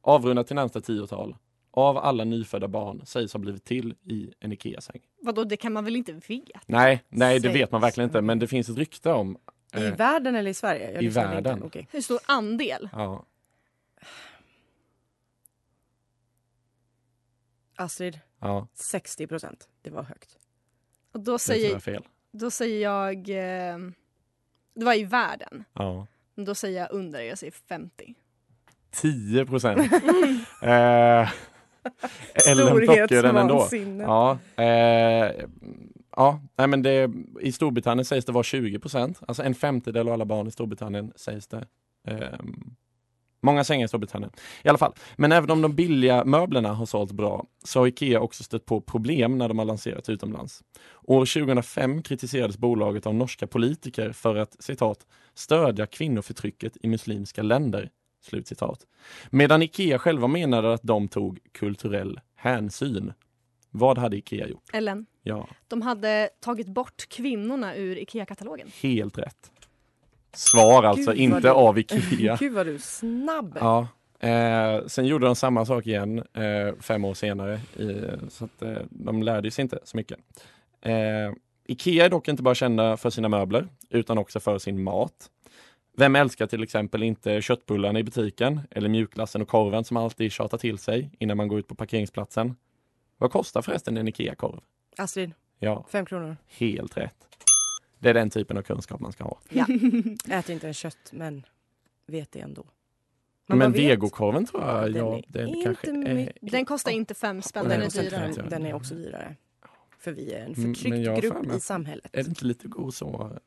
avrundat 0.00 0.46
till 0.46 0.56
närmsta 0.56 0.80
tiotal, 0.80 1.36
av 1.70 1.98
alla 1.98 2.24
nyfödda 2.24 2.68
barn 2.68 3.02
sägs 3.06 3.32
ha 3.32 3.40
blivit 3.40 3.64
till 3.64 3.94
i 4.04 4.32
en 4.40 4.52
Ikea-säng? 4.52 5.00
Vadå, 5.22 5.44
det 5.44 5.56
kan 5.56 5.72
man 5.72 5.84
väl 5.84 5.96
inte 5.96 6.12
veta? 6.12 6.60
Nej, 6.66 7.04
nej 7.08 7.40
det 7.40 7.48
vet 7.48 7.72
man 7.72 7.80
verkligen 7.80 8.08
inte, 8.08 8.20
men 8.20 8.38
det 8.38 8.46
finns 8.46 8.68
ett 8.68 8.76
rykte 8.76 9.12
om 9.12 9.38
I 9.74 9.84
eh, 9.84 9.96
världen 9.96 10.34
eller 10.34 10.50
i 10.50 10.54
Sverige? 10.54 10.92
Jag 10.92 11.02
i 11.02 11.08
världen. 11.08 11.62
Okej. 11.62 11.88
Hur 11.92 12.00
stor 12.00 12.18
andel? 12.26 12.88
ja, 12.92 13.24
Astrid, 17.76 18.20
ja, 18.38 18.68
60 18.74 19.26
procent. 19.26 19.68
Det 19.82 19.90
var 19.90 20.02
högt. 20.02 20.38
Och 21.12 21.20
då 21.20 21.32
det 21.32 21.38
säger, 21.38 21.78
fel. 21.78 22.04
då 22.32 22.50
säger 22.50 22.82
jag... 22.82 23.16
Eh, 23.16 23.78
det 24.74 24.84
var 24.84 24.94
i 24.94 25.04
världen. 25.04 25.64
Ja. 25.72 26.06
Då 26.34 26.54
säger 26.54 26.80
jag 26.80 26.92
under, 26.92 27.20
jag 27.20 27.38
säger 27.38 27.52
50. 27.52 28.14
10 28.90 29.46
procent. 29.46 29.92
eh, 30.62 31.30
Ellen 32.48 32.76
plockar 32.76 33.22
den 33.22 33.36
ändå. 33.36 33.68
Ja, 34.04 34.38
eh, 34.56 35.32
ja 36.16 36.40
nej, 36.56 36.66
men 36.66 36.82
det, 36.82 37.10
i 37.40 37.52
Storbritannien 37.52 38.04
sägs 38.04 38.24
det 38.24 38.32
vara 38.32 38.44
20 38.44 38.78
procent. 38.78 39.20
Alltså 39.28 39.42
en 39.42 39.54
femtedel 39.54 40.08
av 40.08 40.14
alla 40.14 40.24
barn 40.24 40.46
i 40.46 40.50
Storbritannien 40.50 41.12
sägs 41.16 41.46
det. 41.46 41.66
Eh, 42.08 42.38
många 43.40 43.64
sängar 43.64 43.84
i 43.84 43.88
Storbritannien. 43.88 44.32
I 44.64 44.68
alla 44.68 44.78
fall, 44.78 44.92
men 45.16 45.32
även 45.32 45.50
om 45.50 45.62
de 45.62 45.74
billiga 45.74 46.24
möblerna 46.24 46.72
har 46.72 46.86
sålt 46.86 47.12
bra 47.12 47.44
så 47.64 47.80
har 47.80 47.86
Ikea 47.86 48.20
också 48.20 48.44
stött 48.44 48.64
på 48.64 48.80
problem 48.80 49.38
när 49.38 49.48
de 49.48 49.58
har 49.58 49.66
lanserats 49.66 50.08
utomlands. 50.08 50.62
År 51.02 51.26
2005 51.40 52.02
kritiserades 52.02 52.58
bolaget 52.58 53.06
av 53.06 53.14
norska 53.14 53.46
politiker 53.46 54.12
för 54.12 54.36
att 54.36 54.62
citat 54.62 55.06
stödja 55.34 55.86
kvinnoförtrycket 55.86 56.76
i 56.82 56.88
muslimska 56.88 57.42
länder. 57.42 57.90
Slutcitat. 58.28 58.86
Medan 59.30 59.62
Ikea 59.62 59.98
själva 59.98 60.26
menade 60.26 60.74
att 60.74 60.82
de 60.82 61.08
tog 61.08 61.38
kulturell 61.52 62.20
hänsyn. 62.36 63.12
Vad 63.70 63.98
hade 63.98 64.16
Ikea 64.16 64.46
gjort? 64.48 64.64
Ellen, 64.72 65.06
Ja, 65.22 65.48
de 65.68 65.82
hade 65.82 66.30
tagit 66.40 66.66
bort 66.68 67.08
kvinnorna 67.08 67.76
ur 67.76 67.98
IKEA-katalogen. 67.98 68.68
helt 68.82 69.18
rätt. 69.18 69.50
Svar 70.32 70.82
alltså, 70.84 71.10
Gud, 71.10 71.20
inte 71.20 71.40
du- 71.40 71.48
av 71.50 71.78
Ikea. 71.78 72.36
Gud 72.40 72.52
vad 72.52 72.66
du 72.66 72.74
är 72.74 72.78
snabb. 72.78 73.58
Ja. 73.60 73.88
Eh, 74.20 74.86
sen 74.86 75.06
gjorde 75.06 75.26
de 75.26 75.36
samma 75.36 75.64
sak 75.66 75.86
igen 75.86 76.18
eh, 76.18 76.74
fem 76.80 77.04
år 77.04 77.14
senare, 77.14 77.54
i, 77.76 78.02
så 78.28 78.44
att 78.44 78.62
eh, 78.62 78.76
de 78.90 79.22
lärde 79.22 79.50
sig 79.50 79.62
inte 79.62 79.78
så 79.84 79.96
mycket. 79.96 80.18
Eh, 80.80 80.92
Ikea 81.66 82.04
är 82.04 82.08
dock 82.10 82.28
inte 82.28 82.42
bara 82.42 82.54
kända 82.54 82.96
för 82.96 83.10
sina 83.10 83.28
möbler, 83.28 83.68
utan 83.90 84.18
också 84.18 84.40
för 84.40 84.58
sin 84.58 84.82
mat. 84.82 85.30
Vem 85.98 86.16
älskar 86.16 86.46
till 86.46 86.62
exempel 86.62 87.02
inte 87.02 87.42
köttbullarna 87.42 87.98
i 87.98 88.02
butiken 88.02 88.60
eller 88.70 88.88
mjukglassen 88.88 89.42
och 89.42 89.48
korven 89.48 89.84
som 89.84 89.96
alltid 89.96 90.32
tjatar 90.32 90.58
till 90.58 90.78
sig 90.78 91.10
innan 91.18 91.36
man 91.36 91.48
går 91.48 91.58
ut 91.58 91.68
på 91.68 91.74
parkeringsplatsen? 91.74 92.56
Vad 93.16 93.30
kostar 93.30 93.62
förresten 93.62 93.96
en 93.96 94.08
Ikea-korv? 94.08 94.60
Astrid, 94.96 95.32
Ja, 95.58 95.86
fem 95.88 96.06
kronor. 96.06 96.36
helt 96.46 96.96
rätt. 96.96 97.14
Det 97.98 98.10
är 98.10 98.14
den 98.14 98.30
typen 98.30 98.58
av 98.58 98.62
kunskap 98.62 99.00
man 99.00 99.12
ska 99.12 99.24
ha. 99.24 99.38
Ja. 99.48 99.66
Äter 100.38 100.50
inte 100.54 100.66
en 100.68 100.74
kött, 100.74 101.10
men 101.12 101.46
vet 102.06 102.32
det 102.32 102.40
ändå. 102.40 102.64
Men 103.46 103.58
vad 103.58 103.72
vet? 103.72 103.80
vegokorven 103.80 104.46
tror 104.46 104.62
jag, 104.62 104.84
Den 104.92 104.94
ja, 105.06 105.20
den 105.28 105.48
inte 105.48 105.64
kanske 105.64 105.90
är... 105.90 106.32
Den 106.40 106.64
kostar 106.64 106.90
inte 106.90 107.14
fem 107.14 107.42
spänn, 107.42 107.68
den 107.68 107.82
är 107.82 108.02
dyrare. 108.02 108.48
Den 108.50 108.66
är 108.66 108.74
också 108.74 108.94
dyrare. 108.94 109.36
För 109.98 110.12
vi 110.12 110.32
är 110.32 110.38
en 110.44 110.54
Mm, 110.54 110.74
förtryckt 110.74 111.06
men 111.06 111.20
grupp 111.20 111.56
i 111.56 111.60
samhället. 111.60 112.10
Är 112.12 112.22
det 112.22 112.28
inte 112.28 112.44
lite 112.44 112.68
god 112.68 112.94
så? 112.94 113.38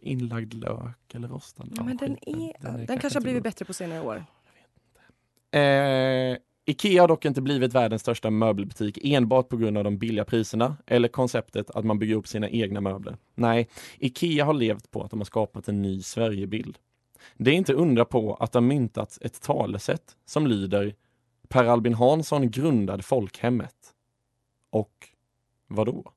Inlagd 0.00 0.54
lök 0.54 1.14
eller 1.14 1.28
rostad? 1.28 1.68
Ja, 1.76 1.84
men 1.84 1.96
den, 1.96 2.16
skit, 2.16 2.56
är, 2.60 2.86
den, 2.86 2.98
kanske 2.98 3.18
har 3.18 3.22
blivit 3.22 3.42
bättre 3.42 3.64
på 3.64 3.72
senare 3.72 4.00
år. 4.00 4.24
Eh, 5.50 6.36
Ikea 6.66 7.02
har 7.02 7.08
dock 7.08 7.24
inte 7.24 7.42
blivit 7.42 7.74
världens 7.74 8.02
största 8.02 8.30
möbelbutik 8.30 8.98
enbart 9.02 9.48
på 9.48 9.56
grund 9.56 9.78
av 9.78 9.84
de 9.84 9.98
billiga 9.98 10.24
priserna 10.24 10.76
eller 10.86 11.08
konceptet 11.08 11.70
att 11.70 11.84
man 11.84 11.98
bygger 11.98 12.16
upp 12.16 12.28
sina 12.28 12.48
egna 12.48 12.80
möbler. 12.80 13.16
Nej, 13.34 13.68
Ikea 13.98 14.44
har 14.44 14.54
levt 14.54 14.90
på 14.90 15.02
att 15.02 15.10
de 15.10 15.20
har 15.20 15.24
skapat 15.24 15.68
en 15.68 15.82
ny 15.82 16.02
Sverigebild. 16.02 16.78
Det 17.36 17.50
är 17.50 17.54
inte 17.54 17.72
undra 17.72 18.04
på 18.04 18.34
att 18.34 18.52
det 18.52 18.56
har 18.56 18.64
myntats 18.64 19.18
ett 19.22 19.42
talesätt 19.42 20.16
som 20.24 20.46
lyder 20.46 20.94
Per 21.48 21.64
Albin 21.64 21.94
Hansson 21.94 22.50
grundade 22.50 23.02
folkhemmet. 23.02 23.94
Och 24.70 25.08
vadå? 25.66 26.12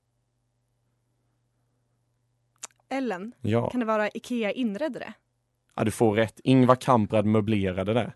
Ellen, 2.89 3.31
Ja. 3.41 3.69
kan 3.69 3.79
det 3.79 3.85
vara 3.85 4.09
IKEA 4.13 4.51
inredde 4.51 4.99
det? 4.99 5.13
Ja, 5.75 5.83
du 5.83 5.91
får 5.91 6.15
rätt. 6.15 6.39
Ingvar 6.43 6.75
Kamprad 6.75 7.25
möblerade 7.25 7.93
det. 7.93 8.13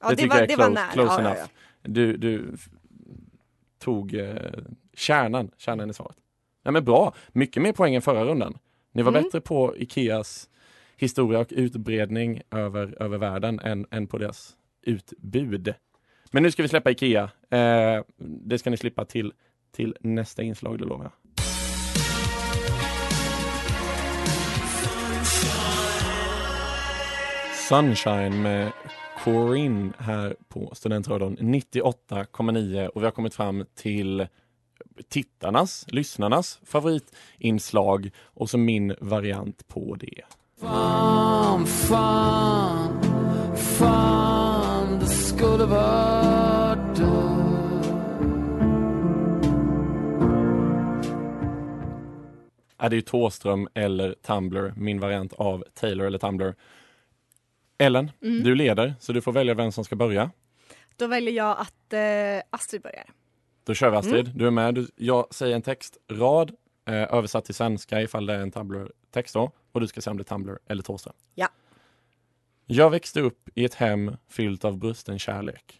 Ja, 0.00 0.08
det 0.08 0.14
det 0.14 0.16
tycker 0.22 0.28
var- 0.28 0.36
jag 0.36 0.44
är 0.44 0.48
det 0.48 0.54
close, 0.54 0.92
close 0.92 1.22
Ja, 1.22 1.22
ja, 1.22 1.30
enough. 1.34 1.50
Du, 1.82 2.16
du 2.16 2.50
f- 2.54 2.68
tog 3.78 4.14
eh, 4.14 4.36
kärnan, 4.94 5.50
kärnan 5.56 5.90
i 5.90 5.94
svaret. 5.94 6.16
Nej 6.64 6.72
men 6.72 6.84
bra, 6.84 7.14
mycket 7.32 7.62
mer 7.62 7.72
poäng 7.72 7.94
än 7.94 8.02
förra 8.02 8.24
rundan. 8.24 8.58
Ni 8.92 9.02
var 9.02 9.12
Mm. 9.12 9.22
bättre 9.22 9.40
på 9.40 9.76
Ikeas 9.76 10.48
historia 10.96 11.38
och 11.40 11.46
utbredning 11.50 12.42
över, 12.50 13.02
över 13.02 13.18
världen 13.18 13.60
än, 13.60 13.86
än 13.90 14.06
på 14.06 14.18
deras 14.18 14.56
utbud. 14.82 15.74
Men 16.32 16.42
nu 16.42 16.50
ska 16.50 16.62
vi 16.62 16.68
släppa 16.68 16.90
Ikea. 16.90 17.30
Eh, 17.50 18.02
det 18.18 18.58
ska 18.58 18.70
ni 18.70 18.76
slippa 18.76 19.04
till, 19.04 19.32
till 19.72 19.96
nästa 20.00 20.42
inslag, 20.42 20.78
det 20.78 20.84
lovar 20.84 21.04
jag. 21.04 21.12
Sunshine 27.70 28.42
med 28.42 28.72
Corinne 29.24 29.92
här 29.98 30.36
på 30.48 30.70
Studentradion 30.74 31.36
98,9 31.36 32.86
och 32.86 33.02
vi 33.02 33.04
har 33.04 33.12
kommit 33.12 33.34
fram 33.34 33.64
till 33.74 34.26
tittarnas, 35.08 35.86
lyssnarnas 35.88 36.60
favoritinslag 36.64 38.10
och 38.24 38.50
så 38.50 38.58
min 38.58 38.94
variant 39.00 39.68
på 39.68 39.94
det. 39.94 40.22
Det 45.00 45.06
skulle 45.06 45.64
varit 45.64 46.96
du. 46.96 47.40
Är 52.78 52.90
det 52.90 52.96
ju 52.96 53.02
Thåström 53.02 53.68
eller 53.74 54.14
Tumblr, 54.26 54.72
min 54.76 55.00
variant 55.00 55.32
av 55.32 55.64
Taylor 55.74 56.06
eller 56.06 56.18
Tumblr. 56.18 56.54
Ellen, 57.80 58.10
Mm. 58.22 58.42
du 58.44 58.54
leder 58.54 58.94
så 59.00 59.12
du 59.12 59.20
får 59.20 59.32
välja 59.32 59.54
vem 59.54 59.72
som 59.72 59.84
ska 59.84 59.96
börja. 59.96 60.30
Då 60.96 61.06
väljer 61.06 61.34
jag 61.34 61.58
att 61.58 61.92
eh, 61.92 62.42
Astrid 62.50 62.82
börjar. 62.82 63.10
Då 63.64 63.74
kör 63.74 63.90
vi 63.90 63.96
Astrid, 63.96 64.26
Mm. 64.26 64.38
du 64.38 64.46
är 64.46 64.50
med. 64.50 64.74
Du, 64.74 64.88
jag 64.96 65.34
säger 65.34 65.54
en 65.56 65.62
textrad 65.62 66.50
eh, 66.84 66.94
översatt 66.94 67.44
till 67.44 67.54
svenska 67.54 68.02
ifall 68.02 68.26
det 68.26 68.34
är 68.34 68.38
en 68.40 68.50
Tumblr-text 68.50 69.34
då. 69.34 69.52
Och 69.72 69.80
du 69.80 69.86
ska 69.86 70.00
säga 70.00 70.10
om 70.12 70.16
det 70.16 70.22
är 70.22 70.24
Tumblr 70.24 70.58
eller 70.66 70.82
Thåström. 70.82 71.14
Ja. 71.34 71.48
Jag 72.66 72.90
växte 72.90 73.20
upp 73.20 73.48
i 73.54 73.64
ett 73.64 73.74
hem 73.74 74.16
fyllt 74.28 74.64
av 74.64 74.78
brusten 74.78 75.18
kärlek. 75.18 75.78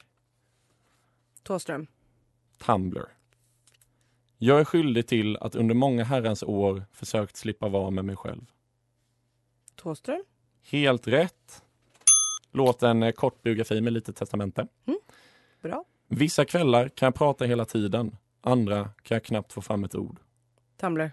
Thåström. 1.42 1.86
Tumblr. 2.58 3.06
Jag 4.38 4.60
är 4.60 4.64
skyldig 4.64 5.06
till 5.06 5.36
att 5.36 5.54
under 5.54 5.74
många 5.74 6.04
herrans 6.04 6.42
år 6.42 6.84
försökt 6.92 7.36
slippa 7.36 7.68
vara 7.68 7.90
med 7.90 8.04
mig 8.04 8.16
själv. 8.16 8.46
Thåström. 9.76 10.24
Helt 10.70 11.06
rätt. 11.06 11.62
Låt 12.52 12.82
en 12.82 13.02
eh, 13.02 13.12
kort 13.12 13.42
biografi 13.42 13.80
med 13.80 13.92
lite 13.92 14.12
testamente. 14.12 14.66
Bra. 15.62 15.84
Vissa 16.08 16.44
kvällar 16.44 16.88
kan 16.88 17.06
jag 17.06 17.14
prata 17.14 17.44
hela 17.44 17.64
tiden. 17.64 18.16
Andra 18.40 18.84
kan 19.02 19.14
jag 19.14 19.24
knappt 19.24 19.52
få 19.52 19.60
fram 19.60 19.84
ett 19.84 19.94
ord. 19.94 20.20
Tumblr. 20.76 21.10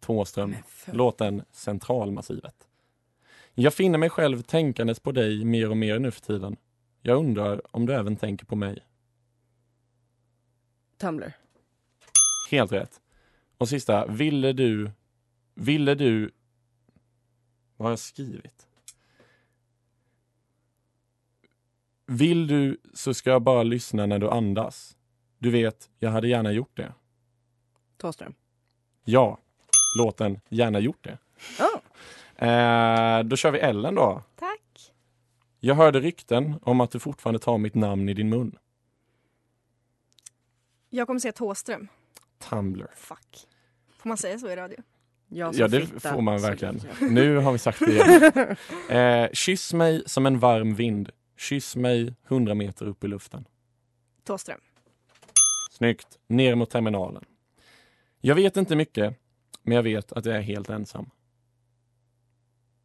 Thåström. 0.00 0.56
Låten 0.86 1.42
Centralmassivet. 1.50 2.68
Jag 3.54 3.74
finner 3.74 3.98
mig 3.98 4.10
själv 4.10 4.42
tänkandes 4.42 5.00
på 5.00 5.12
dig 5.12 5.44
mer 5.44 5.70
och 5.70 5.76
mer 5.76 5.98
nu 5.98 6.10
för 6.10 6.20
tiden. 6.20 6.56
Jag 7.02 7.18
undrar 7.18 7.76
om 7.76 7.86
du 7.86 7.94
även 7.94 8.16
tänker 8.16 8.46
på 8.46 8.56
mig. 8.56 8.86
Tumblr. 10.98 11.32
Helt 12.50 12.72
rätt. 12.72 13.00
Och 13.58 13.68
sista, 13.68 14.06
ville 14.06 14.52
du... 14.52 14.90
Ville 15.54 15.94
du... 15.94 16.30
Vad 17.76 17.86
har 17.86 17.92
jag 17.92 17.98
skrivit? 17.98 18.69
Vill 22.12 22.46
du 22.46 22.80
så 22.94 23.14
ska 23.14 23.30
jag 23.30 23.42
bara 23.42 23.62
lyssna 23.62 24.06
när 24.06 24.18
du 24.18 24.30
andas. 24.30 24.96
Du 25.38 25.50
vet, 25.50 25.90
jag 25.98 26.10
hade 26.10 26.28
gärna 26.28 26.52
gjort 26.52 26.76
det. 26.76 26.92
Thåström. 27.96 28.34
Ja, 29.04 29.38
låten 29.98 30.40
Gärna 30.48 30.78
gjort 30.78 31.04
det. 31.04 31.18
Eh, 32.46 33.22
då 33.22 33.36
kör 33.36 33.50
vi 33.50 33.58
Ellen 33.58 33.94
då. 33.94 34.22
Tack. 34.36 34.92
Jag 35.60 35.74
hörde 35.74 36.00
rykten 36.00 36.54
om 36.62 36.80
att 36.80 36.90
du 36.90 36.98
fortfarande 36.98 37.38
tar 37.38 37.58
mitt 37.58 37.74
namn 37.74 38.08
i 38.08 38.14
din 38.14 38.28
mun. 38.28 38.58
Jag 40.88 41.06
kommer 41.06 41.20
säga 41.20 41.32
Thåström. 41.32 41.88
Tumblr. 42.38 42.86
Fuck. 42.96 43.46
Får 43.98 44.08
man 44.08 44.16
säga 44.16 44.38
så 44.38 44.50
i 44.50 44.56
radio? 44.56 44.76
Ja, 45.28 45.68
det 45.68 45.86
får 45.86 46.20
man 46.20 46.42
verkligen. 46.42 46.80
Nu 47.00 47.36
har 47.36 47.52
vi 47.52 47.58
sagt 47.58 47.78
det 47.78 47.92
igen. 47.92 48.56
Eh, 48.96 49.30
kyss 49.32 49.72
mig 49.72 50.02
som 50.06 50.26
en 50.26 50.38
varm 50.38 50.74
vind. 50.74 51.10
Kyss 51.40 51.76
mig 51.76 52.14
100 52.28 52.54
meter 52.54 52.86
upp 52.86 53.04
i 53.04 53.08
luften. 53.08 53.44
Thåström. 54.24 54.60
Snyggt. 55.70 56.18
Ner 56.26 56.54
mot 56.54 56.70
terminalen. 56.70 57.24
Jag 58.20 58.34
vet 58.34 58.56
inte 58.56 58.76
mycket, 58.76 59.16
men 59.62 59.76
jag 59.76 59.82
vet 59.82 60.12
att 60.12 60.24
jag 60.24 60.36
är 60.36 60.40
helt 60.40 60.70
ensam. 60.70 61.10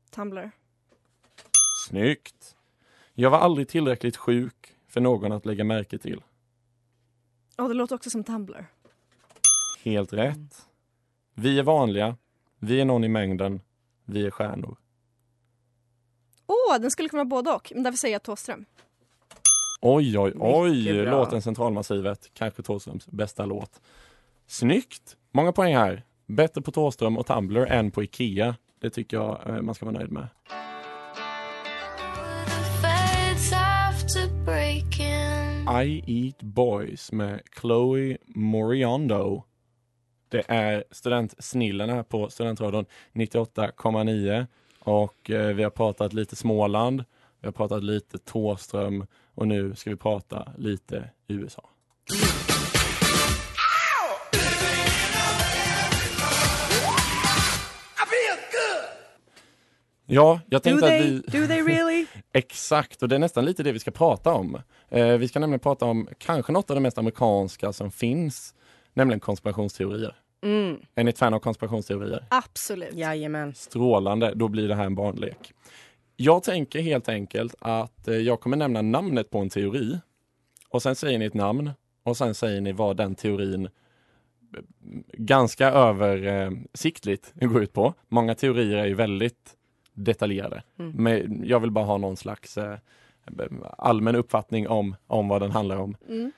Tumblr. 0.10 0.52
Snyggt. 1.88 2.56
Jag 3.14 3.30
var 3.30 3.38
aldrig 3.38 3.68
tillräckligt 3.68 4.18
sjuk 4.18 4.76
för 4.88 5.02
någon 5.02 5.32
att 5.32 5.46
lägga 5.46 5.64
märke 5.64 5.98
till. 5.98 6.24
Åh, 7.58 7.68
det 7.68 7.74
låter 7.74 7.96
också 7.96 8.10
som 8.10 8.24
Tumblr. 8.24 8.68
Helt 9.84 10.14
rätt. 10.14 10.68
Vi 11.34 11.60
är 11.60 11.64
vanliga. 11.64 12.18
Vi 12.60 12.82
är 12.82 12.86
någon 12.86 13.04
i 13.04 13.10
mängden. 13.10 13.62
Vi 14.06 14.26
är 14.26 14.32
stjärnor. 14.32 14.78
Åh, 16.48 16.80
den 16.80 16.92
skulle 16.92 17.10
kunna 17.10 17.24
vara 17.24 17.30
både 17.30 17.52
och. 17.52 17.72
Men 17.76 17.84
därför 17.84 17.98
säger 17.98 18.16
jag 18.16 18.24
Thåström. 18.24 18.66
Oj, 19.82 20.20
oj, 20.20 20.34
oj. 20.40 20.94
Låten 20.94 21.42
Centralmassivet. 21.42 22.30
Kanske 22.34 22.64
Thåströms 22.64 23.08
bästa 23.08 23.46
låt. 23.46 23.82
Snyggt. 24.48 25.18
Många 25.32 25.52
poäng 25.52 25.76
här. 25.76 26.04
Bättre 26.26 26.62
på 26.62 26.72
Thåström 26.72 27.18
och 27.18 27.26
Tumblr 27.26 27.66
än 27.66 27.92
på 27.92 28.04
Ikea. 28.04 28.56
Det 28.80 28.90
tycker 28.90 29.18
jag 29.18 29.40
eh, 29.46 29.62
man 29.62 29.76
ska 29.76 29.86
vara 29.86 29.98
nöjd 29.98 30.12
med. 30.12 30.28
I 35.86 36.04
Eat 36.08 36.42
Boys 36.42 37.12
med 37.12 37.42
Chloe 37.60 38.18
Moriondo. 38.26 39.44
Det 40.30 40.44
är 40.48 40.84
studentsnillena 40.92 42.04
på 42.04 42.30
Studentradion 42.30 42.86
98,9 43.14 44.48
och 44.86 45.30
eh, 45.30 45.56
vi 45.56 45.64
har 45.64 45.70
pratat 45.70 46.14
lite 46.14 46.36
Småland, 46.36 47.04
vi 47.42 47.48
har 47.48 47.52
pratat 47.52 47.84
lite 47.84 48.18
Tåström 48.18 49.06
och 49.36 49.48
nu 49.48 49.76
ska 49.76 49.90
vi 49.90 49.96
prata 49.96 50.52
lite 50.58 51.10
USA. 51.28 51.70
Ja, 60.08 60.40
jag 60.50 60.64
tänkte 60.64 60.86
att 60.86 60.92
they, 60.92 61.12
vi... 61.12 61.20
do 61.20 61.48
they 61.48 61.62
really? 61.62 62.06
Exakt, 62.34 63.04
och 63.04 63.10
det 63.10 63.16
är 63.16 63.20
nästan 63.20 63.46
lite 63.46 63.64
det 63.64 63.72
vi 63.72 63.80
ska 63.80 63.92
prata 63.92 64.34
om. 64.34 64.62
Eh, 64.90 65.18
vi 65.18 65.28
ska 65.28 65.40
nämligen 65.40 65.60
prata 65.60 65.86
om 65.86 66.08
kanske 66.18 66.52
något 66.52 66.70
av 66.70 66.76
det 66.76 66.82
mest 66.82 66.98
amerikanska 66.98 67.74
som 67.74 67.92
finns, 67.92 68.54
nämligen 68.94 69.20
konspirationsteorier. 69.20 70.16
Mm. 70.46 70.78
Är 70.96 71.04
ni 71.04 71.10
ett 71.10 71.18
fan 71.18 71.34
av 71.34 71.40
konspirationsteorier? 71.40 72.26
Absolut. 72.30 72.94
Jajamän. 72.94 73.54
Strålande, 73.54 74.34
då 74.36 74.48
blir 74.48 74.68
det 74.68 74.76
här 74.76 74.86
en 74.86 74.96
barnlek. 74.96 75.54
Jag 76.16 76.44
tänker 76.44 76.80
helt 76.80 77.10
enkelt 77.10 77.56
att 77.60 78.08
eh, 78.08 78.16
jag 78.16 78.40
kommer 78.40 78.58
nämna 78.58 78.82
namnet 78.82 79.30
på 79.30 79.40
en 79.40 79.50
teori 79.50 80.00
och 80.70 80.82
sen 80.82 80.96
säger 80.96 81.20
ni 81.20 81.26
ett 81.26 81.34
namn 81.34 81.72
och 82.04 82.18
sen 82.18 82.36
säger 82.36 82.62
ni 82.62 82.72
vad 82.72 82.98
den 82.98 83.16
teorin 83.16 83.66
eh, 83.66 83.72
ganska 85.14 85.72
översiktligt 85.72 87.34
går 87.34 87.64
ut 87.64 87.74
på. 87.74 87.94
Många 88.08 88.36
teorier 88.36 88.78
är 88.78 88.86
ju 88.86 88.94
väldigt 88.94 89.56
detaljerade. 89.94 90.64
Mm. 90.80 90.92
Men 90.92 91.44
jag 91.48 91.60
vill 91.60 91.72
bara 91.72 91.86
ha 91.86 91.98
någon 91.98 92.18
slags 92.18 92.58
eh, 92.58 92.78
allmän 93.78 94.16
uppfattning 94.16 94.68
om, 94.68 94.96
om 95.08 95.28
vad 95.28 95.42
den 95.42 95.52
handlar 95.52 95.78
om. 95.78 95.98
Mm. 96.10 96.32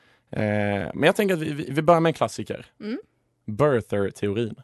Men 0.93 1.03
jag 1.03 1.15
tänker 1.15 1.35
att 1.35 1.41
vi, 1.41 1.53
vi 1.53 1.67
vi 1.71 1.81
börjar 1.81 2.01
med 2.01 2.09
en 2.09 2.13
klassiker. 2.13 2.65
Mm. 2.79 2.99
Birther-teorin. 3.47 4.55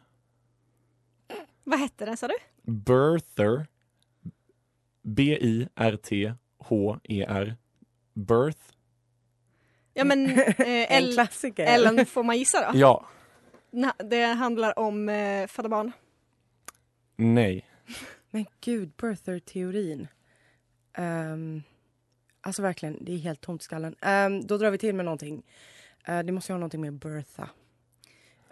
Vad 1.64 1.78
hette 1.78 2.04
den 2.04 2.16
sa 2.16 2.28
du? 2.28 2.34
Birther. 2.72 3.66
B-I-R-T-H-E-R. 5.02 7.46
E 7.48 7.54
Birth. 8.14 8.60
Ja 9.94 10.04
men 10.04 10.26
eh, 10.38 10.54
En 10.58 10.86
El- 11.04 11.14
klassiker. 11.14 11.66
Ellen 11.66 12.06
får 12.06 12.22
man 12.24 12.38
gissa 12.38 12.72
då? 12.72 12.78
Ja. 12.78 13.06
Na- 13.70 14.04
Det 14.04 14.24
handlar 14.24 14.78
om 14.78 15.08
eh, 15.08 15.46
föda 15.46 15.68
barn. 15.68 15.92
Nej. 17.16 17.66
Men 18.30 18.46
gud, 18.60 18.92
birther-teorin. 18.96 20.08
Um, 20.98 21.62
alltså 22.40 22.62
verkligen, 22.62 23.04
det 23.04 23.12
är 23.12 23.16
helt 23.18 23.40
tomt 23.40 23.62
i 23.62 23.64
skallen. 23.64 23.96
Ehm, 24.00 24.46
då 24.46 24.58
drar 24.58 24.70
vi 24.70 24.78
till 24.78 24.94
med 24.94 25.04
någonting. 25.04 25.42
Eh, 26.04 26.22
det 26.22 26.32
måste 26.32 26.52
ju 26.52 26.54
ha 26.54 26.58
någonting 26.58 26.80
med 26.80 26.92
birtha. 26.92 27.50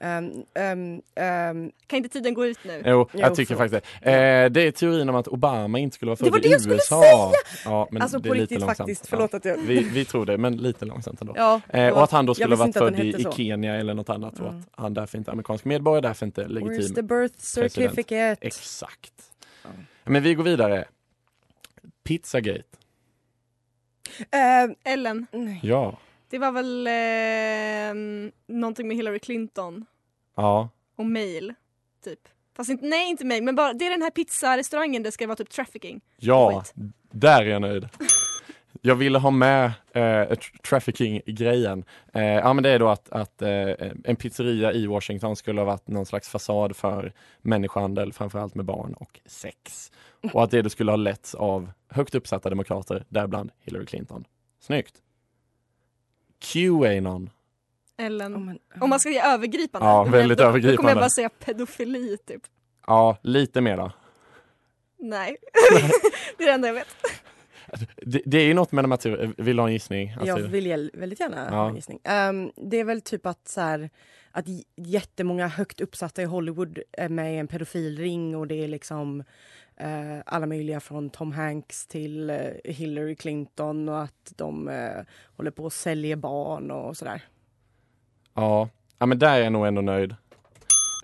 Um, 0.04 0.44
um, 0.54 1.02
um, 1.24 1.72
Kan 1.86 1.96
inte 1.96 2.08
tiden 2.08 2.34
gå 2.34 2.46
ut 2.46 2.58
nu? 2.64 2.82
Jo, 2.86 3.08
Jo, 3.12 3.20
jag 3.20 3.34
tycker 3.34 3.54
förlåt. 3.56 3.72
faktiskt 3.72 4.02
det. 4.04 4.10
Eh, 4.44 4.50
det 4.50 4.60
är 4.66 4.70
teorin 4.70 5.08
om 5.08 5.14
att 5.14 5.28
Obama 5.28 5.78
inte 5.78 5.94
skulle 5.94 6.08
vara 6.10 6.16
Det 6.16 6.24
var 6.24 6.30
född 6.32 6.42
det 6.42 6.48
i 6.48 6.52
jag 6.52 6.60
skulle 6.60 6.74
USA. 6.74 7.32
Ja, 7.64 7.88
men 7.90 8.02
alltså 8.02 8.18
det 8.18 8.28
på 8.28 8.34
är 8.34 8.38
lite 8.38 8.42
riktigt 8.54 8.60
långsamt. 8.60 8.78
faktiskt, 8.78 9.06
förlåt 9.06 9.34
att 9.34 9.44
jag... 9.44 9.58
Ja, 9.58 9.62
vi, 9.66 9.82
vi 9.82 10.04
tror 10.04 10.26
det, 10.26 10.38
men 10.38 10.56
lite 10.56 10.84
långsamt 10.84 11.20
ändå. 11.20 11.32
Ja, 11.36 11.60
det 11.72 11.78
Eh, 11.78 11.84
var- 11.90 11.92
och 11.98 12.04
att 12.04 12.10
han 12.10 12.26
då 12.26 12.34
skulle 12.34 12.54
ha 12.56 12.64
varit 12.64 12.76
född 12.76 13.00
i, 13.00 13.08
i. 13.08 13.26
Kenya 13.36 13.74
eller 13.74 13.94
något 13.94 14.08
annat 14.08 14.40
och 14.40 14.48
Mm. 14.48 14.60
att 14.60 14.68
han 14.82 14.94
därför 14.94 15.18
inte 15.18 15.30
är 15.30 15.32
amerikansk 15.32 15.64
medborgare, 15.64 16.00
därför 16.08 16.26
inte 16.26 16.44
Where's 16.44 16.48
legitim. 16.70 16.94
the 16.94 17.02
birth 17.02 17.38
certificate? 17.38 18.36
Exakt. 18.40 19.12
Ja. 19.62 19.70
Men 20.04 20.22
vi 20.22 20.34
går 20.34 20.44
vidare. 20.44 20.84
Pizzagate. 22.04 22.62
Ehm, 24.30 24.74
Ellen, 24.84 25.26
nej. 25.32 25.60
Ja. 25.62 25.98
Det 26.32 26.38
var 26.38 26.52
väl 26.52 26.86
eh, 26.86 28.22
någonting 28.56 28.88
med 28.88 28.96
Hillary 28.96 29.18
Clinton 29.18 29.84
Ja. 30.36 30.68
och 30.96 31.06
mail, 31.06 31.54
typ. 32.04 32.18
Fast 32.56 32.70
inte, 32.70 32.86
nej 32.86 33.10
inte 33.10 33.24
mail, 33.24 33.42
men 33.42 33.54
bara, 33.54 33.72
det 33.72 33.86
är 33.86 33.90
den 33.90 34.02
här 34.02 34.10
pizzarestaurangen, 34.10 35.02
det 35.02 35.12
ska 35.12 35.26
vara 35.26 35.36
typ 35.36 35.50
trafficking. 35.50 36.00
Ja, 36.16 36.60
Skit. 36.62 36.74
där 37.10 37.42
är 37.42 37.46
jag 37.46 37.60
nöjd. 37.62 37.88
Jag 38.82 38.94
ville 38.94 39.18
ha 39.18 39.30
med 39.30 39.64
eh, 39.92 40.00
tr- 40.02 40.58
trafficking-grejen. 40.68 41.84
Eh, 42.14 42.22
ja 42.24 42.52
men 42.52 42.62
det 42.62 42.70
är 42.70 42.78
då 42.78 42.88
att, 42.88 43.08
att 43.10 43.42
eh, 43.42 43.48
en 44.04 44.16
pizzeria 44.16 44.72
i 44.72 44.86
Washington 44.86 45.36
skulle 45.36 45.60
ha 45.60 45.66
varit 45.66 45.88
någon 45.88 46.06
slags 46.06 46.28
fasad 46.28 46.76
för 46.76 47.12
människohandel, 47.42 48.12
framförallt 48.12 48.54
med 48.54 48.64
barn 48.64 48.94
och 48.94 49.20
sex. 49.26 49.92
Och 50.32 50.42
att 50.44 50.50
det 50.50 50.62
då 50.62 50.70
skulle 50.70 50.92
ha 50.92 50.96
letts 50.96 51.34
av 51.34 51.70
högt 51.88 52.14
uppsatta 52.14 52.50
demokrater, 52.50 53.04
däribland 53.08 53.50
Hillary 53.60 53.86
Clinton. 53.86 54.24
Snyggt! 54.60 54.94
Qanon. 56.42 57.30
Ellen. 57.98 58.34
Oh, 58.36 58.40
men, 58.40 58.58
Om 58.80 58.90
man 58.90 59.00
ska 59.00 59.10
ge 59.10 59.20
övergripande. 59.20 59.86
Ja, 59.86 60.04
väldigt 60.04 60.38
då, 60.38 60.44
Då 60.44 60.48
kommer 60.50 60.58
övergripande. 60.58 60.90
jag 60.90 60.98
bara 60.98 61.10
säga 61.10 61.28
pedofili 61.28 62.16
typ. 62.26 62.42
Ja, 62.86 63.16
lite 63.22 63.60
mer 63.60 63.76
då. 63.76 63.92
Nej, 64.98 65.36
det 66.38 66.44
är 66.44 66.46
det 66.48 66.52
enda 66.52 66.68
jag 66.68 66.74
vet. 66.74 66.88
Det, 67.96 68.22
det 68.26 68.38
är 68.38 68.44
ju 68.44 68.54
något 68.54 68.72
med 68.72 68.84
de 68.84 68.90
här 68.90 68.98
tur- 68.98 69.34
vill 69.36 69.56
du 69.56 69.62
ha 69.62 69.66
en 69.68 69.72
gissning? 69.72 70.10
Alltså, 70.12 70.26
jag 70.26 70.36
vill 70.48 70.90
väldigt 70.94 71.20
gärna 71.20 71.48
Ja. 71.50 71.56
ha 71.56 71.68
en 71.68 71.74
gissning. 71.76 71.98
Ehm, 72.04 72.50
det 72.56 72.76
är 72.80 72.84
väl 72.84 73.00
typ 73.00 73.26
att 73.26 73.48
så 73.48 73.60
här, 73.60 73.90
att 74.30 74.44
jättemånga 74.76 75.48
högt 75.48 75.80
uppsatta 75.80 76.22
i 76.22 76.24
Hollywood 76.24 76.78
är 76.92 77.08
med 77.08 77.34
i 77.34 77.38
en 77.38 77.48
pedofilring 77.48 78.36
och 78.36 78.46
det 78.46 78.64
är 78.64 78.68
liksom 78.68 79.24
alla 80.26 80.46
möjliga 80.46 80.80
från 80.80 81.10
Tom 81.10 81.32
Hanks 81.32 81.86
till 81.86 82.30
eh, 82.30 82.36
Hillary 82.64 83.14
Clinton 83.16 83.88
och 83.88 84.02
att 84.02 84.32
de 84.36 84.68
eh, 84.68 84.90
håller 85.36 85.50
på 85.50 85.64
och 85.64 85.72
säljer 85.72 86.16
barn 86.16 86.70
och 86.70 86.96
sådär. 86.96 87.22
Ja. 88.34 88.68
ja, 88.98 89.06
men 89.06 89.18
där 89.18 89.38
är 89.38 89.42
jag 89.44 89.52
nog 89.52 89.66
ändå 89.66 89.82
nöjd. 89.82 90.14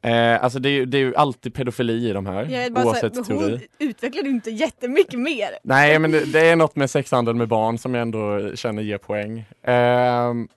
Eh, 0.03 0.45
alltså 0.45 0.59
det 0.59 0.69
är, 0.69 0.73
ju- 0.73 0.87
det 0.87 0.99
är 0.99 1.03
ju 1.03 1.15
alltid 1.17 1.55
pedofili 1.55 2.09
i 2.09 2.13
de 2.13 2.27
här, 2.27 2.53
är 2.53 2.71
bara 2.71 2.85
oavsett 2.87 3.17
så 3.17 3.23
här, 3.25 3.33
hon 3.35 3.49
teori. 3.49 3.67
utvecklade 3.79 4.29
inte 4.29 4.51
jättemycket 4.51 5.21
mer. 5.21 5.49
Nej, 5.63 5.99
men 5.99 6.11
det, 6.11 6.33
det 6.33 6.41
är 6.49 6.57
något 6.57 6.77
med 6.77 6.91
sexhandel 6.91 7.35
med 7.35 7.49
barn 7.49 7.79
som 7.79 7.95
jag 7.95 8.03
ändå 8.03 8.51
känner 8.57 8.83
ger 8.83 8.99
poäng. 8.99 9.45
Ehm, 9.63 10.49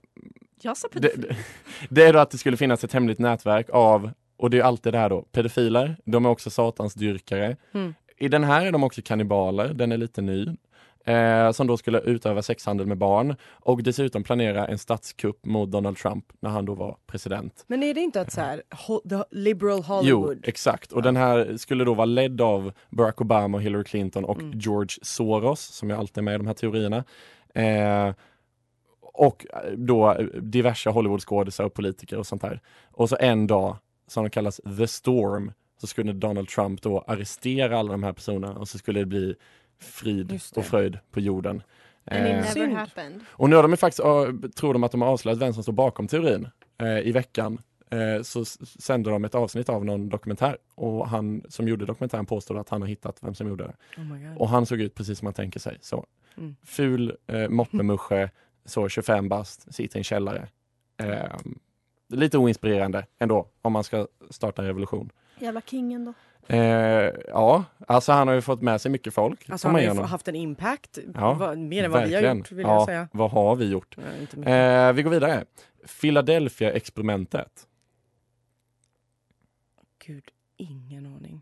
Jag 0.61 0.77
sa 0.77 0.87
det, 0.93 0.99
pedofili. 1.01 1.27
det- 1.27 1.35
det 1.89 2.03
är 2.03 2.13
då 2.13 2.19
att 2.19 2.31
det 2.31 2.37
skulle 2.37 2.57
finnas 2.57 2.83
ett 2.83 2.93
hemligt 2.93 3.19
nätverk 3.19 3.69
av, 3.69 4.11
och 4.37 4.49
det 4.49 4.59
är 4.59 4.63
alltid 4.63 4.93
det 4.93 4.99
här 4.99 5.09
då, 5.09 5.21
pedofiler, 5.21 5.95
de 6.05 6.25
är 6.25 6.29
också 6.29 6.49
satansdyrkare. 6.49 7.57
Mm. 7.73 7.93
I 8.21 8.27
den 8.27 8.43
här 8.43 8.65
är 8.65 8.71
de 8.71 8.83
också 8.83 9.01
kannibaler, 9.05 9.73
den 9.73 9.91
är 9.91 9.97
lite 9.97 10.21
ny. 10.21 10.47
Eh, 11.05 11.51
som 11.51 11.67
då 11.67 11.77
skulle 11.77 11.99
utöva 11.99 12.41
sexhandel 12.41 12.87
med 12.87 12.97
barn 12.97 13.35
och 13.49 13.83
dessutom 13.83 14.23
planera 14.23 14.67
en 14.67 14.77
statskupp 14.77 15.45
mot 15.45 15.71
Donald 15.71 15.97
Trump 15.97 16.25
när 16.39 16.49
han 16.49 16.65
då 16.65 16.73
var 16.73 16.97
president. 17.07 17.63
Men 17.67 17.83
är 17.83 17.93
det 17.93 18.01
inte 18.01 18.21
att 18.21 18.31
så 18.31 18.41
här, 18.41 18.61
liberal 19.31 19.81
Jo, 20.03 20.17
Hollywood? 20.19 20.47
exakt. 20.47 20.91
Och 20.91 21.01
den 21.01 21.15
här 21.15 21.57
skulle 21.57 21.83
då 21.83 21.93
vara 21.93 22.05
ledd 22.05 22.41
av 22.41 22.71
Barack 22.89 23.21
Obama, 23.21 23.57
och 23.57 23.63
Hillary 23.63 23.83
Clinton 23.83 24.25
och 24.25 24.41
Mm. 24.41 24.59
George 24.59 24.97
Soros, 25.01 25.61
som 25.61 25.89
ju 25.89 25.95
alltid 25.95 26.17
är 26.17 26.21
med 26.21 26.35
i 26.35 26.37
de 26.37 26.47
här 26.47 26.53
teorierna. 26.53 27.03
Eh, 27.53 28.13
och 29.01 29.45
då 29.77 30.17
diverse 30.41 30.89
Hollywoodskådisar 30.89 31.63
och 31.63 31.73
politiker 31.73 32.17
och 32.17 32.27
sånt 32.27 32.43
här. 32.43 32.61
Och 32.91 33.09
så 33.09 33.17
en 33.19 33.47
dag, 33.47 33.77
som 34.07 34.29
kallas 34.29 34.61
The 34.77 34.87
Storm, 34.87 35.51
så 35.81 35.87
skulle 35.87 36.13
Donald 36.13 36.47
Trump 36.47 36.81
då 36.81 36.99
arrestera 37.07 37.77
alla 37.79 37.91
de 37.91 38.03
här 38.03 38.13
personerna 38.13 38.59
och 38.59 38.67
så 38.67 38.77
skulle 38.77 38.99
det 38.99 39.05
bli 39.05 39.35
frid 39.79 40.25
det. 40.27 40.57
och 40.57 40.65
fröjd 40.65 40.99
på 41.11 41.19
jorden. 41.19 41.63
And 42.05 42.19
it 42.19 42.25
Eh, 42.27 42.35
never 42.35 42.43
Synd. 42.43 42.73
happened. 42.73 43.19
och 43.27 43.49
nu 43.49 43.55
har 43.55 43.63
de 43.63 43.71
ju 43.71 43.77
faktiskt, 43.77 44.03
tror 44.55 44.73
de 44.73 44.83
att 44.83 44.91
de 44.91 45.01
har 45.01 45.09
avslöjat 45.09 45.39
vem 45.39 45.53
som 45.53 45.63
står 45.63 45.73
bakom 45.73 46.07
teorin. 46.07 46.47
Eh, 46.77 46.99
I 46.99 47.11
veckan 47.11 47.57
eh, 47.89 48.21
så 48.23 48.45
sände 48.45 49.09
de 49.09 49.25
ett 49.25 49.35
avsnitt 49.35 49.69
av 49.69 49.85
någon 49.85 50.09
dokumentär 50.09 50.57
och 50.75 51.07
han 51.09 51.43
som 51.49 51.67
gjorde 51.67 51.85
dokumentären 51.85 52.25
påstod 52.25 52.57
att 52.57 52.69
han 52.69 52.81
har 52.81 52.87
hittat 52.89 53.17
vem 53.21 53.33
som 53.35 53.47
gjorde 53.47 53.63
det. 53.63 54.01
Oh 54.01 54.05
my 54.05 54.25
God. 54.27 54.37
Och 54.37 54.49
han 54.49 54.65
såg 54.65 54.81
ut 54.81 54.95
precis 54.95 55.19
som 55.19 55.25
man 55.25 55.33
tänker 55.33 55.59
sig. 55.59 55.77
Så 55.81 56.05
Mm. 56.37 56.55
ful 56.63 57.15
eh, 57.27 57.49
moppemusche, 57.49 58.29
så 58.65 58.89
25 58.89 59.29
bast, 59.29 59.73
sitter 59.73 59.97
i 59.97 59.99
en 59.99 60.03
källare. 60.03 60.47
Eh, 60.97 61.35
lite 62.09 62.37
oinspirerande 62.37 63.05
ändå 63.19 63.47
om 63.61 63.73
man 63.73 63.83
ska 63.83 64.07
starta 64.29 64.61
en 64.61 64.67
revolution. 64.67 65.09
Jävla 65.41 65.61
kingen 65.61 66.05
då. 66.05 66.13
Eh, 66.47 66.59
ja, 67.27 67.63
alltså 67.87 68.11
han 68.11 68.27
har 68.27 68.35
ju 68.35 68.41
fått 68.41 68.61
med 68.61 68.81
sig 68.81 68.91
mycket 68.91 69.13
folk. 69.13 69.49
Alltså 69.49 69.67
han 69.67 69.75
har 69.75 69.81
ju 69.81 70.01
haft 70.01 70.27
en 70.27 70.35
impact, 70.35 70.97
Ja, 71.15 71.33
vad, 71.33 71.57
mer 71.57 71.83
än 71.83 71.91
vad 71.91 71.99
vi 72.03 72.05
har 72.05 72.11
Verkligen. 72.21 72.37
gjort 72.37 72.51
vill 72.51 72.65
ja, 72.65 72.73
jag 72.73 72.85
säga. 72.85 73.07
Vad 73.11 73.31
har 73.31 73.55
vi 73.55 73.69
gjort? 73.69 73.97
Ja. 74.35 74.43
Eh, 74.51 74.93
vi 74.93 75.03
går 75.03 75.11
vidare. 75.11 75.45
Philadelphia-experimentet. 76.01 77.67
Gud, 80.05 80.23
ingen 80.57 81.05
aning. 81.05 81.41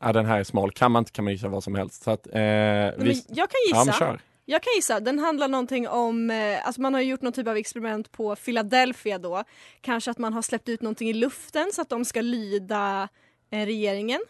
Ja, 0.00 0.12
den 0.12 0.26
här 0.26 0.38
är 0.40 0.44
smal. 0.44 0.70
Kan 0.72 0.92
man 0.92 1.00
inte 1.00 1.12
kan 1.12 1.24
man 1.24 1.32
gissa 1.32 1.48
vad 1.48 1.64
som 1.64 1.74
helst. 1.74 2.02
Så 2.02 2.10
att, 2.10 2.26
eh, 2.26 2.32
Nej, 2.34 2.94
men 2.96 3.06
vi... 3.06 3.24
jag 3.28 3.50
kan 3.50 3.58
Ja, 3.70 3.76
men 3.78 3.86
gissa. 3.86 3.98
kör. 3.98 4.20
Jag 4.48 4.62
kan 4.62 4.72
gissa, 4.76 5.00
den 5.00 5.18
handlar 5.18 5.48
någonting 5.48 5.88
om, 5.88 6.30
eh, 6.30 6.66
alltså 6.66 6.80
man 6.80 6.94
har 6.94 7.00
gjort 7.00 7.22
någon 7.22 7.32
typ 7.32 7.48
av 7.48 7.56
experiment 7.56 8.12
på 8.12 8.36
Philadelphia 8.36 9.18
då. 9.18 9.44
Kanske 9.80 10.10
att 10.10 10.18
man 10.18 10.32
har 10.32 10.42
släppt 10.42 10.68
ut 10.68 10.82
någonting 10.82 11.08
i 11.08 11.12
luften 11.12 11.70
så 11.72 11.82
att 11.82 11.88
de 11.88 12.04
ska 12.04 12.20
lyda 12.20 13.08
eh, 13.50 13.66
regeringen. 13.66 14.20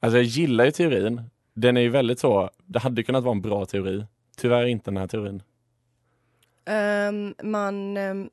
Alltså 0.00 0.16
jag 0.16 0.24
gillar 0.24 0.64
ju 0.64 0.70
teorin. 0.70 1.22
Den 1.54 1.76
är 1.76 1.80
ju 1.80 1.88
väldigt 1.88 2.20
så, 2.20 2.50
det 2.66 2.78
hade 2.78 3.02
kunnat 3.02 3.24
vara 3.24 3.32
en 3.34 3.42
bra 3.42 3.66
teori. 3.66 4.04
Tyvärr 4.36 4.64
inte 4.66 4.90
den 4.90 4.96
här 4.96 5.06
teorin. 5.06 5.42
Ehm, 6.64 7.34
man, 7.42 7.96
ehm, 7.96 8.30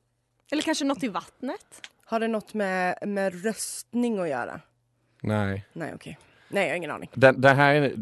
Eller 0.52 0.62
kanske 0.62 0.84
något 0.84 1.02
i 1.02 1.08
vattnet. 1.08 1.88
har 2.04 2.20
det 2.20 2.28
något 2.28 2.54
med, 2.54 2.98
med 3.08 3.44
röstning 3.44 4.18
att 4.18 4.28
göra? 4.28 4.60
Nej. 5.22 5.66
Nej, 5.72 5.92
okej. 5.94 6.18
Nej, 6.48 6.62
jag 6.64 6.70
har 6.70 6.76
ingen 6.76 6.90
aning. 6.90 7.08
Den, 7.14 7.40
den 7.40 7.56
här 7.56 7.74
är 7.74 7.92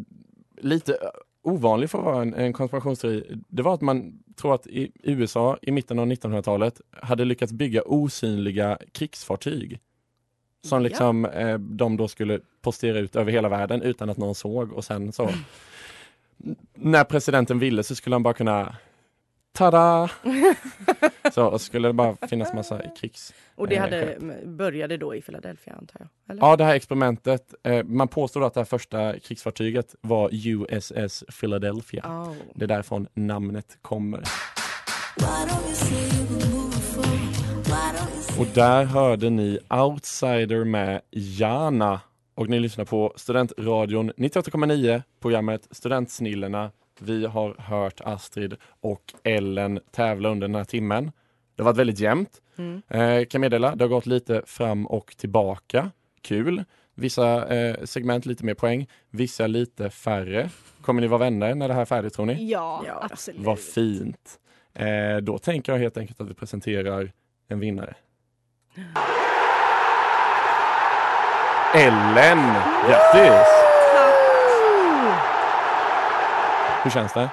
lite 0.56 0.98
ovanlig 1.42 1.90
för 1.90 1.98
att 1.98 2.04
vara 2.04 2.22
en, 2.22 2.34
en 2.34 2.52
konspirationsteori. 2.52 3.40
Det 3.48 3.62
var 3.62 3.74
att 3.74 3.80
man 3.80 4.22
tror 4.36 4.54
att 4.54 4.66
i 4.66 4.92
USA 5.02 5.58
i 5.62 5.70
mitten 5.72 5.98
av 5.98 6.06
1900-talet 6.06 6.80
hade 6.90 7.24
lyckats 7.24 7.52
bygga 7.52 7.82
osynliga 7.82 8.78
krigsfartyg. 8.92 9.80
Som 10.64 10.82
Ja. 10.82 10.88
liksom 10.88 11.24
eh, 11.24 11.58
de 11.58 11.96
då 11.96 12.08
skulle 12.08 12.40
postera 12.62 12.98
ut 12.98 13.16
över 13.16 13.32
hela 13.32 13.48
världen 13.48 13.82
utan 13.82 14.10
att 14.10 14.16
någon 14.16 14.34
såg 14.34 14.72
och 14.72 14.84
sen 14.84 15.12
så 15.12 15.30
när 16.74 17.04
presidenten 17.04 17.58
ville 17.58 17.82
så 17.82 17.94
skulle 17.94 18.14
han 18.14 18.22
bara 18.22 18.34
kunna 18.34 18.76
Tada! 19.52 20.10
så 21.32 21.46
och 21.46 21.60
skulle 21.60 21.88
det 21.88 21.92
bara 21.92 22.16
finnas 22.28 22.54
massa 22.54 22.82
krigs... 23.00 23.34
Och 23.54 23.68
det 23.68 23.76
Eh, 23.76 23.82
hade, 23.82 24.18
började 24.44 24.96
då 24.96 25.14
i 25.14 25.22
Philadelphia 25.22 25.74
antar 25.74 25.96
jag? 26.00 26.08
Eller? 26.30 26.46
Ja, 26.46 26.56
det 26.56 26.64
här 26.64 26.74
experimentet, 26.74 27.54
eh, 27.62 27.84
man 27.84 28.08
påstår 28.08 28.46
att 28.46 28.54
det 28.54 28.60
här 28.60 28.64
första 28.64 29.18
krigsfartyget 29.18 29.94
var 30.00 30.30
USS 30.32 31.24
Philadelphia. 31.40 32.04
Oh. 32.06 32.32
Det 32.54 32.64
är 32.64 32.68
därifrån 32.68 33.06
namnet 33.14 33.78
kommer. 33.82 34.22
Och 38.38 38.46
där 38.54 38.84
hörde 38.84 39.30
ni 39.30 39.58
Outsider 39.70 40.64
med 40.64 41.00
Jana. 41.10 42.00
Och 42.34 42.48
ni 42.48 42.60
lyssnar 42.60 42.84
på 42.84 43.12
Studentradion 43.16 44.12
98,9, 44.12 45.02
programmet 45.20 45.68
Studentsnillena. 45.70 46.70
Vi 47.02 47.26
har 47.26 47.54
hört 47.58 48.00
Astrid 48.04 48.56
och 48.80 49.02
Ellen 49.24 49.80
tävla 49.90 50.28
under 50.28 50.48
den 50.48 50.54
här 50.54 50.64
timmen. 50.64 51.12
Det 51.56 51.62
har 51.62 51.64
varit 51.64 51.78
väldigt 51.78 52.00
jämnt. 52.00 52.30
Mm. 52.58 52.82
Eh, 52.88 53.24
kan 53.26 53.40
meddela, 53.40 53.74
det 53.74 53.84
har 53.84 53.88
gått 53.88 54.06
lite 54.06 54.42
fram 54.46 54.86
och 54.86 55.14
tillbaka. 55.16 55.90
Kul. 56.22 56.64
Vissa 56.94 57.54
eh, 57.56 57.76
segment 57.84 58.26
lite 58.26 58.44
mer 58.44 58.54
poäng, 58.54 58.88
vissa 59.10 59.46
lite 59.46 59.90
färre. 59.90 60.50
Kommer 60.82 61.00
ni 61.00 61.06
vara 61.06 61.18
vänner 61.18 61.54
när 61.54 61.68
det 61.68 61.74
här 61.74 61.80
är 61.80 61.84
färdigt 61.84 62.14
tror 62.14 62.26
ni? 62.26 62.50
Ja, 62.50 62.84
Ja. 62.86 63.08
absolut. 63.10 63.40
Vad 63.40 63.58
fint. 63.58 64.38
Eh, 64.74 65.16
då 65.22 65.38
tänker 65.38 65.72
jag 65.72 65.78
helt 65.78 65.96
enkelt 65.96 66.20
att 66.20 66.30
vi 66.30 66.34
presenterar 66.34 67.12
en 67.48 67.60
vinnare. 67.60 67.94
Ellen! 71.74 72.38
Grattis! 72.88 73.48
Hur 76.82 76.90
känns 76.90 77.12
det? 77.12 77.30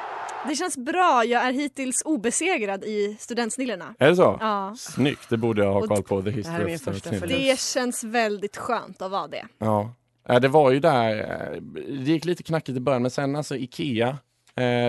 Det 0.47 0.55
känns 0.55 0.77
bra. 0.77 1.23
Jag 1.25 1.47
är 1.47 1.51
hittills 1.53 2.01
obesegrad 2.05 2.83
i 2.83 3.17
Studentsnillena. 3.19 3.95
Är 3.99 4.09
det 4.09 4.15
så? 4.15 4.37
Ja. 4.39 4.75
Snyggt, 4.77 5.29
det 5.29 5.37
borde 5.37 5.63
jag 5.63 5.73
ha 5.73 5.81
koll 5.87 6.03
på. 6.03 6.21
The 6.21 6.29
här 6.29 6.37
är 6.59 6.65
history 6.65 6.65
min 6.65 6.79
första. 6.79 7.09
Det 7.27 7.59
känns 7.59 8.03
väldigt 8.03 8.57
skönt 8.57 9.01
att 9.01 9.11
vara 9.11 9.27
det. 9.27 9.45
Ja. 9.57 9.91
Eh, 10.29 10.39
Det 10.39 10.47
var 10.47 10.71
ju 10.71 10.79
där, 10.79 11.15
eh, 11.19 11.61
det 11.75 12.11
gick 12.11 12.25
lite 12.25 12.43
knackigt 12.43 12.77
i 12.77 12.79
början 12.81 13.01
men 13.01 13.11
sen 13.11 13.35
alltså 13.35 13.55
Ikea 13.55 14.17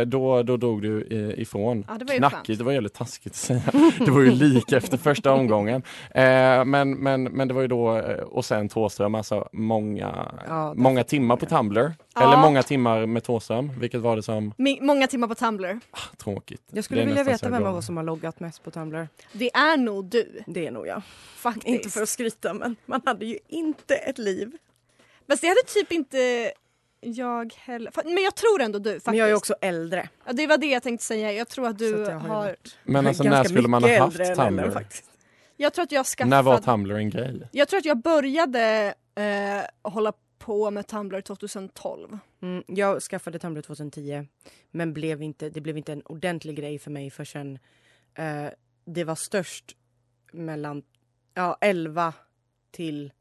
då, 0.06 0.42
då 0.42 0.56
dog 0.56 0.82
du 0.82 1.02
eh, 1.10 1.40
ifrån. 1.42 1.84
Ja, 1.88 1.94
det 1.98 2.04
var 2.04 2.12
ju 2.12 2.18
Knackigt, 2.18 2.46
skönt. 2.46 2.58
det 2.58 2.64
var 2.64 2.72
jävligt 2.72 2.94
taskigt 2.94 3.32
att 3.32 3.36
säga. 3.36 3.62
Det 4.04 4.10
var 4.10 4.20
ju 4.20 4.30
lika 4.30 4.76
efter 4.76 4.96
första 4.98 5.32
omgången. 5.32 5.82
Eh, 6.10 6.64
men, 6.64 6.90
men, 6.90 7.22
men 7.24 7.48
det 7.48 7.54
var 7.54 7.60
ju 7.62 7.68
då, 7.68 7.96
eh, 7.98 8.18
och 8.22 8.44
sen 8.44 8.68
Thåström, 8.68 9.14
alltså 9.14 9.48
många, 9.52 10.32
Ja, 10.48 10.74
många 10.76 11.04
timmar 11.04 11.36
på 11.36 11.46
Tumblr. 11.46 11.94
Ja. 12.14 12.22
Eller 12.22 12.36
många 12.42 12.62
timmar 12.62 13.06
med 13.06 13.24
Thåström, 13.24 13.70
vilket 13.80 14.00
var 14.00 14.16
det 14.16 14.22
som 14.22 14.52
Mi- 14.52 14.82
många 14.82 15.06
timmar 15.06 15.28
på 15.28 15.34
Tumblr. 15.34 15.80
tråkigt. 16.16 16.62
Jag 16.70 16.84
skulle 16.84 17.04
vilja 17.04 17.24
veta 17.24 17.48
vem 17.48 17.64
av 17.64 17.76
oss 17.76 17.86
som 17.86 17.96
har 17.96 18.04
loggat 18.04 18.40
mest 18.40 18.62
på 18.64 18.70
Tumblr. 18.70 19.08
Det 19.32 19.54
är 19.54 19.76
nog 19.76 20.04
du 20.04 20.42
Det 20.46 20.66
är 20.66 20.70
nog 20.70 20.86
jag. 20.86 21.02
faktiskt. 21.36 21.66
Inte 21.66 21.88
för 21.88 22.02
att 22.02 22.08
skryta 22.08 22.54
men 22.54 22.76
man 22.86 23.00
hade 23.06 23.26
ju 23.26 23.38
inte 23.48 23.94
ett 23.94 24.18
liv. 24.18 24.50
Fast 25.28 25.42
det 25.42 25.48
hade 25.48 25.62
typ 25.66 25.92
inte 25.92 26.50
jag 27.00 27.54
heller. 27.54 27.92
Men 28.04 28.24
jag 28.24 28.34
tror 28.34 28.60
ändå 28.60 28.78
du 28.78 28.90
faktiskt. 28.90 29.06
Men 29.06 29.16
jag 29.16 29.30
är 29.30 29.34
också 29.34 29.54
äldre. 29.60 30.08
ja, 30.26 30.32
det 30.32 30.46
var 30.46 30.58
det 30.58 30.66
jag 30.66 30.82
tänkte 30.82 31.06
säga. 31.06 31.32
Jag 31.32 31.48
tror 31.48 31.68
att 31.68 31.78
du 31.78 32.02
att 32.02 32.22
har 32.22 32.28
har... 32.28 32.56
Men 32.84 33.06
alltså 33.06 33.22
när 33.22 33.44
skulle 33.44 33.68
man 33.68 33.82
ha 33.82 33.98
haft 33.98 34.34
Tumblr? 34.36 34.70
faktiskt. 34.70 35.04
Jag 35.56 35.74
tror 35.74 35.82
att 35.82 35.92
jag 35.92 36.06
skaffade... 36.06 36.36
När 36.36 36.42
var 36.42 36.58
Tumblr 36.58 36.94
en 36.94 37.10
grej? 37.10 37.48
Jag 37.52 37.68
tror 37.68 37.78
att 37.78 37.84
jag 37.84 37.98
började 37.98 38.94
eh, 39.14 39.90
hålla 39.90 40.12
på 40.38 40.70
med 40.70 40.86
Tumblr 40.86 41.20
2012. 41.20 42.18
Mm, 42.42 42.64
jag 42.66 43.02
skaffade 43.02 43.38
Tumblr 43.38 43.62
2010 43.62 44.26
men 44.70 44.92
blev 44.92 45.22
inte, 45.22 45.50
det 45.50 45.60
blev 45.60 45.76
inte 45.76 45.92
en 45.92 46.02
ordentlig 46.02 46.56
grej 46.56 46.78
för 46.78 46.90
mig 46.90 47.10
förrän 47.10 47.58
eh, 48.14 48.46
det 48.84 49.04
var 49.04 49.14
störst 49.14 49.76
mellan 50.32 50.82
ja, 51.34 51.58
11 51.60 52.14
till 52.70 53.12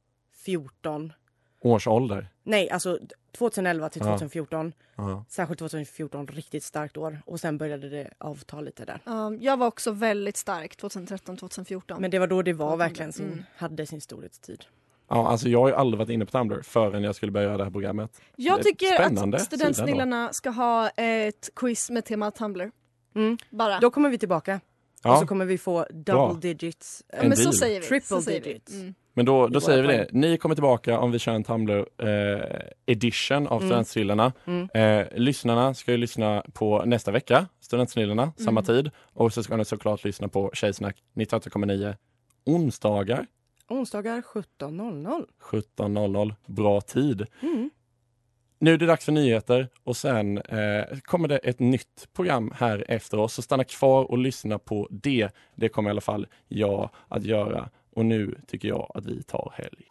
14. 0.46 1.14
Årsålder? 1.62 2.28
Nej, 2.44 2.70
alltså 2.70 3.00
2011 3.38 3.90
till 3.90 4.02
Ja. 4.02 4.08
2014. 4.08 4.74
Ja. 4.96 5.26
Särskilt 5.30 5.60
2014, 5.60 6.28
riktigt 6.28 6.64
starkt 6.64 6.98
år. 6.98 7.22
Och 7.26 7.40
sen 7.40 7.58
började 7.58 7.90
det 7.90 8.10
avta 8.18 8.62
lite 8.62 8.86
där. 8.86 9.02
Um, 9.06 9.42
jag 9.42 9.58
var 9.58 9.68
också 9.68 9.92
väldigt 9.92 10.38
stark 10.38 10.78
2013-2014. 10.82 12.00
Men 12.00 12.12
det 12.12 12.20
var 12.20 12.28
då 12.28 12.42
det 12.42 12.54
var 12.54 12.78
verkligen 12.78 13.14
sin, 13.14 13.26
mm. 13.26 13.44
hade 13.58 13.86
sin 13.86 14.02
storhetstid. 14.02 14.66
Ja, 15.10 15.28
alltså 15.28 15.50
jag 15.50 15.60
har 15.60 15.68
ju 15.68 15.76
aldrig 15.76 15.98
varit 16.00 16.10
inne 16.10 16.26
på 16.26 16.32
Tumblr 16.32 16.62
förrän 16.62 17.04
jag 17.04 17.16
skulle 17.16 17.32
börja 17.32 17.48
göra 17.48 17.58
det 17.58 17.64
här 17.64 17.72
programmet. 17.72 18.22
jag 18.36 18.58
det 18.58 18.62
är 18.62 18.64
tycker 18.64 18.94
spännande 18.94 19.38
att 19.38 19.44
sida 19.44 19.58
Studentsnillena 19.58 20.34
ska 20.34 20.50
ha 20.50 20.90
ett 20.90 21.50
quiz 21.56 21.90
med 21.90 22.06
tema 22.06 22.32
Tumblr. 22.32 22.72
Mm. 23.16 23.38
Bara. 23.50 23.80
Då 23.80 23.92
kommer 23.92 24.10
vi 24.10 24.18
tillbaka. 24.18 24.60
Ja. 25.04 25.14
Och 25.14 25.20
så 25.20 25.28
kommer 25.28 25.46
vi 25.46 25.58
få 25.58 25.86
double 25.90 26.14
Bra. 26.14 26.34
digits. 26.34 27.04
Ja, 27.08 27.18
En 27.18 27.28
men 27.28 27.38
så 27.38 27.44
deal. 27.44 27.54
säger 27.54 27.82
vi. 27.82 27.88
Triple 27.88 28.08
så 28.08 28.22
säger 28.22 28.42
vi. 28.42 28.48
digits. 28.48 28.74
Mm. 28.74 28.96
Men 29.18 29.26
då, 29.26 29.48
då 29.48 29.62
säger 29.62 29.82
vi 29.82 29.88
det. 29.88 30.08
Ni 30.12 30.38
kommer 30.38 30.56
tillbaka 30.56 31.00
om 31.00 31.12
vi 31.12 31.20
kör 31.20 31.34
en 31.34 31.44
Tumblr 31.44 31.86
eh, 31.98 32.40
edition 32.86 33.48
av 33.48 33.62
Mm. 33.62 34.30
Mm. 34.46 34.70
Eh, 34.74 35.08
lyssnarna 35.16 35.74
ska 35.74 35.92
ju 35.92 35.98
lyssna 35.98 36.44
på 36.54 36.86
nästa 36.86 37.12
vecka, 37.12 37.48
Studentsnillena, 37.60 38.34
samma 38.38 38.60
Mm. 38.60 38.66
tid. 38.66 38.92
Och 39.14 39.34
så 39.34 39.44
ska 39.44 39.58
ni 39.58 39.66
såklart 39.66 40.04
lyssna 40.04 40.28
på 40.28 40.52
Tjejsnack 40.54 41.04
98,9 41.16 41.96
onsdagar 42.46 43.26
Onsdagar 43.70 44.22
17.00. 44.22 45.26
17.00. 45.42 46.36
Bra 46.46 46.82
tid. 46.82 47.26
Mm. 47.42 47.70
Nu 48.60 48.74
är 48.74 48.78
det 48.78 48.86
dags 48.86 49.06
för 49.06 49.12
nyheter 49.12 49.68
och 49.84 49.98
sen 49.98 50.38
eh, 50.38 50.84
kommer 51.02 51.28
det 51.28 51.38
ett 51.38 51.60
nytt 51.60 52.08
program 52.14 52.52
här 52.56 52.86
efter 52.88 53.20
oss. 53.20 53.34
Så 53.34 53.42
stanna 53.42 53.64
kvar 53.64 54.12
och 54.12 54.18
lyssna 54.18 54.60
på 54.60 54.88
det. 54.92 55.30
Det 55.56 55.70
kommer 55.70 55.90
i 55.90 55.92
alla 55.92 56.02
fall 56.02 56.28
jag 56.48 56.90
att 57.08 57.24
göra. 57.24 57.70
Och 57.98 58.06
nu 58.06 58.36
tycker 58.48 58.68
jag 58.68 58.92
att 58.94 59.06
vi 59.06 59.24
tar 59.24 59.54
helg. 59.56 59.86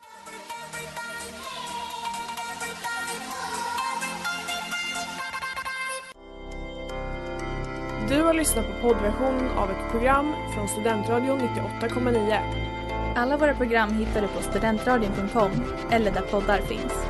Du 8.08 8.22
har 8.22 8.34
lyssnat 8.34 8.66
på 8.66 8.88
poddversion 8.88 9.48
av 9.48 9.70
ett 9.70 9.90
program 9.90 10.34
från 10.54 10.68
Studentradion 10.68 11.38
98,9. 11.40 13.14
Alla 13.16 13.36
våra 13.36 13.54
program 13.54 13.92
hittar 13.92 14.22
du 14.22 14.28
på 14.28 14.42
studentradion.com 14.42 15.50
eller 15.90 16.10
där 16.10 16.22
poddar 16.22 16.58
finns. 16.58 17.06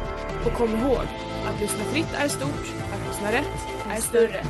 Och 0.46 0.52
kom 0.52 0.70
ihåg, 0.70 1.06
att 1.46 1.60
lyssna 1.60 1.84
fritt 1.84 2.14
är 2.14 2.28
stort, 2.28 2.74
att 2.92 3.08
lyssna 3.08 3.32
rätt 3.32 3.66
är 3.90 4.00
större. 4.00 4.44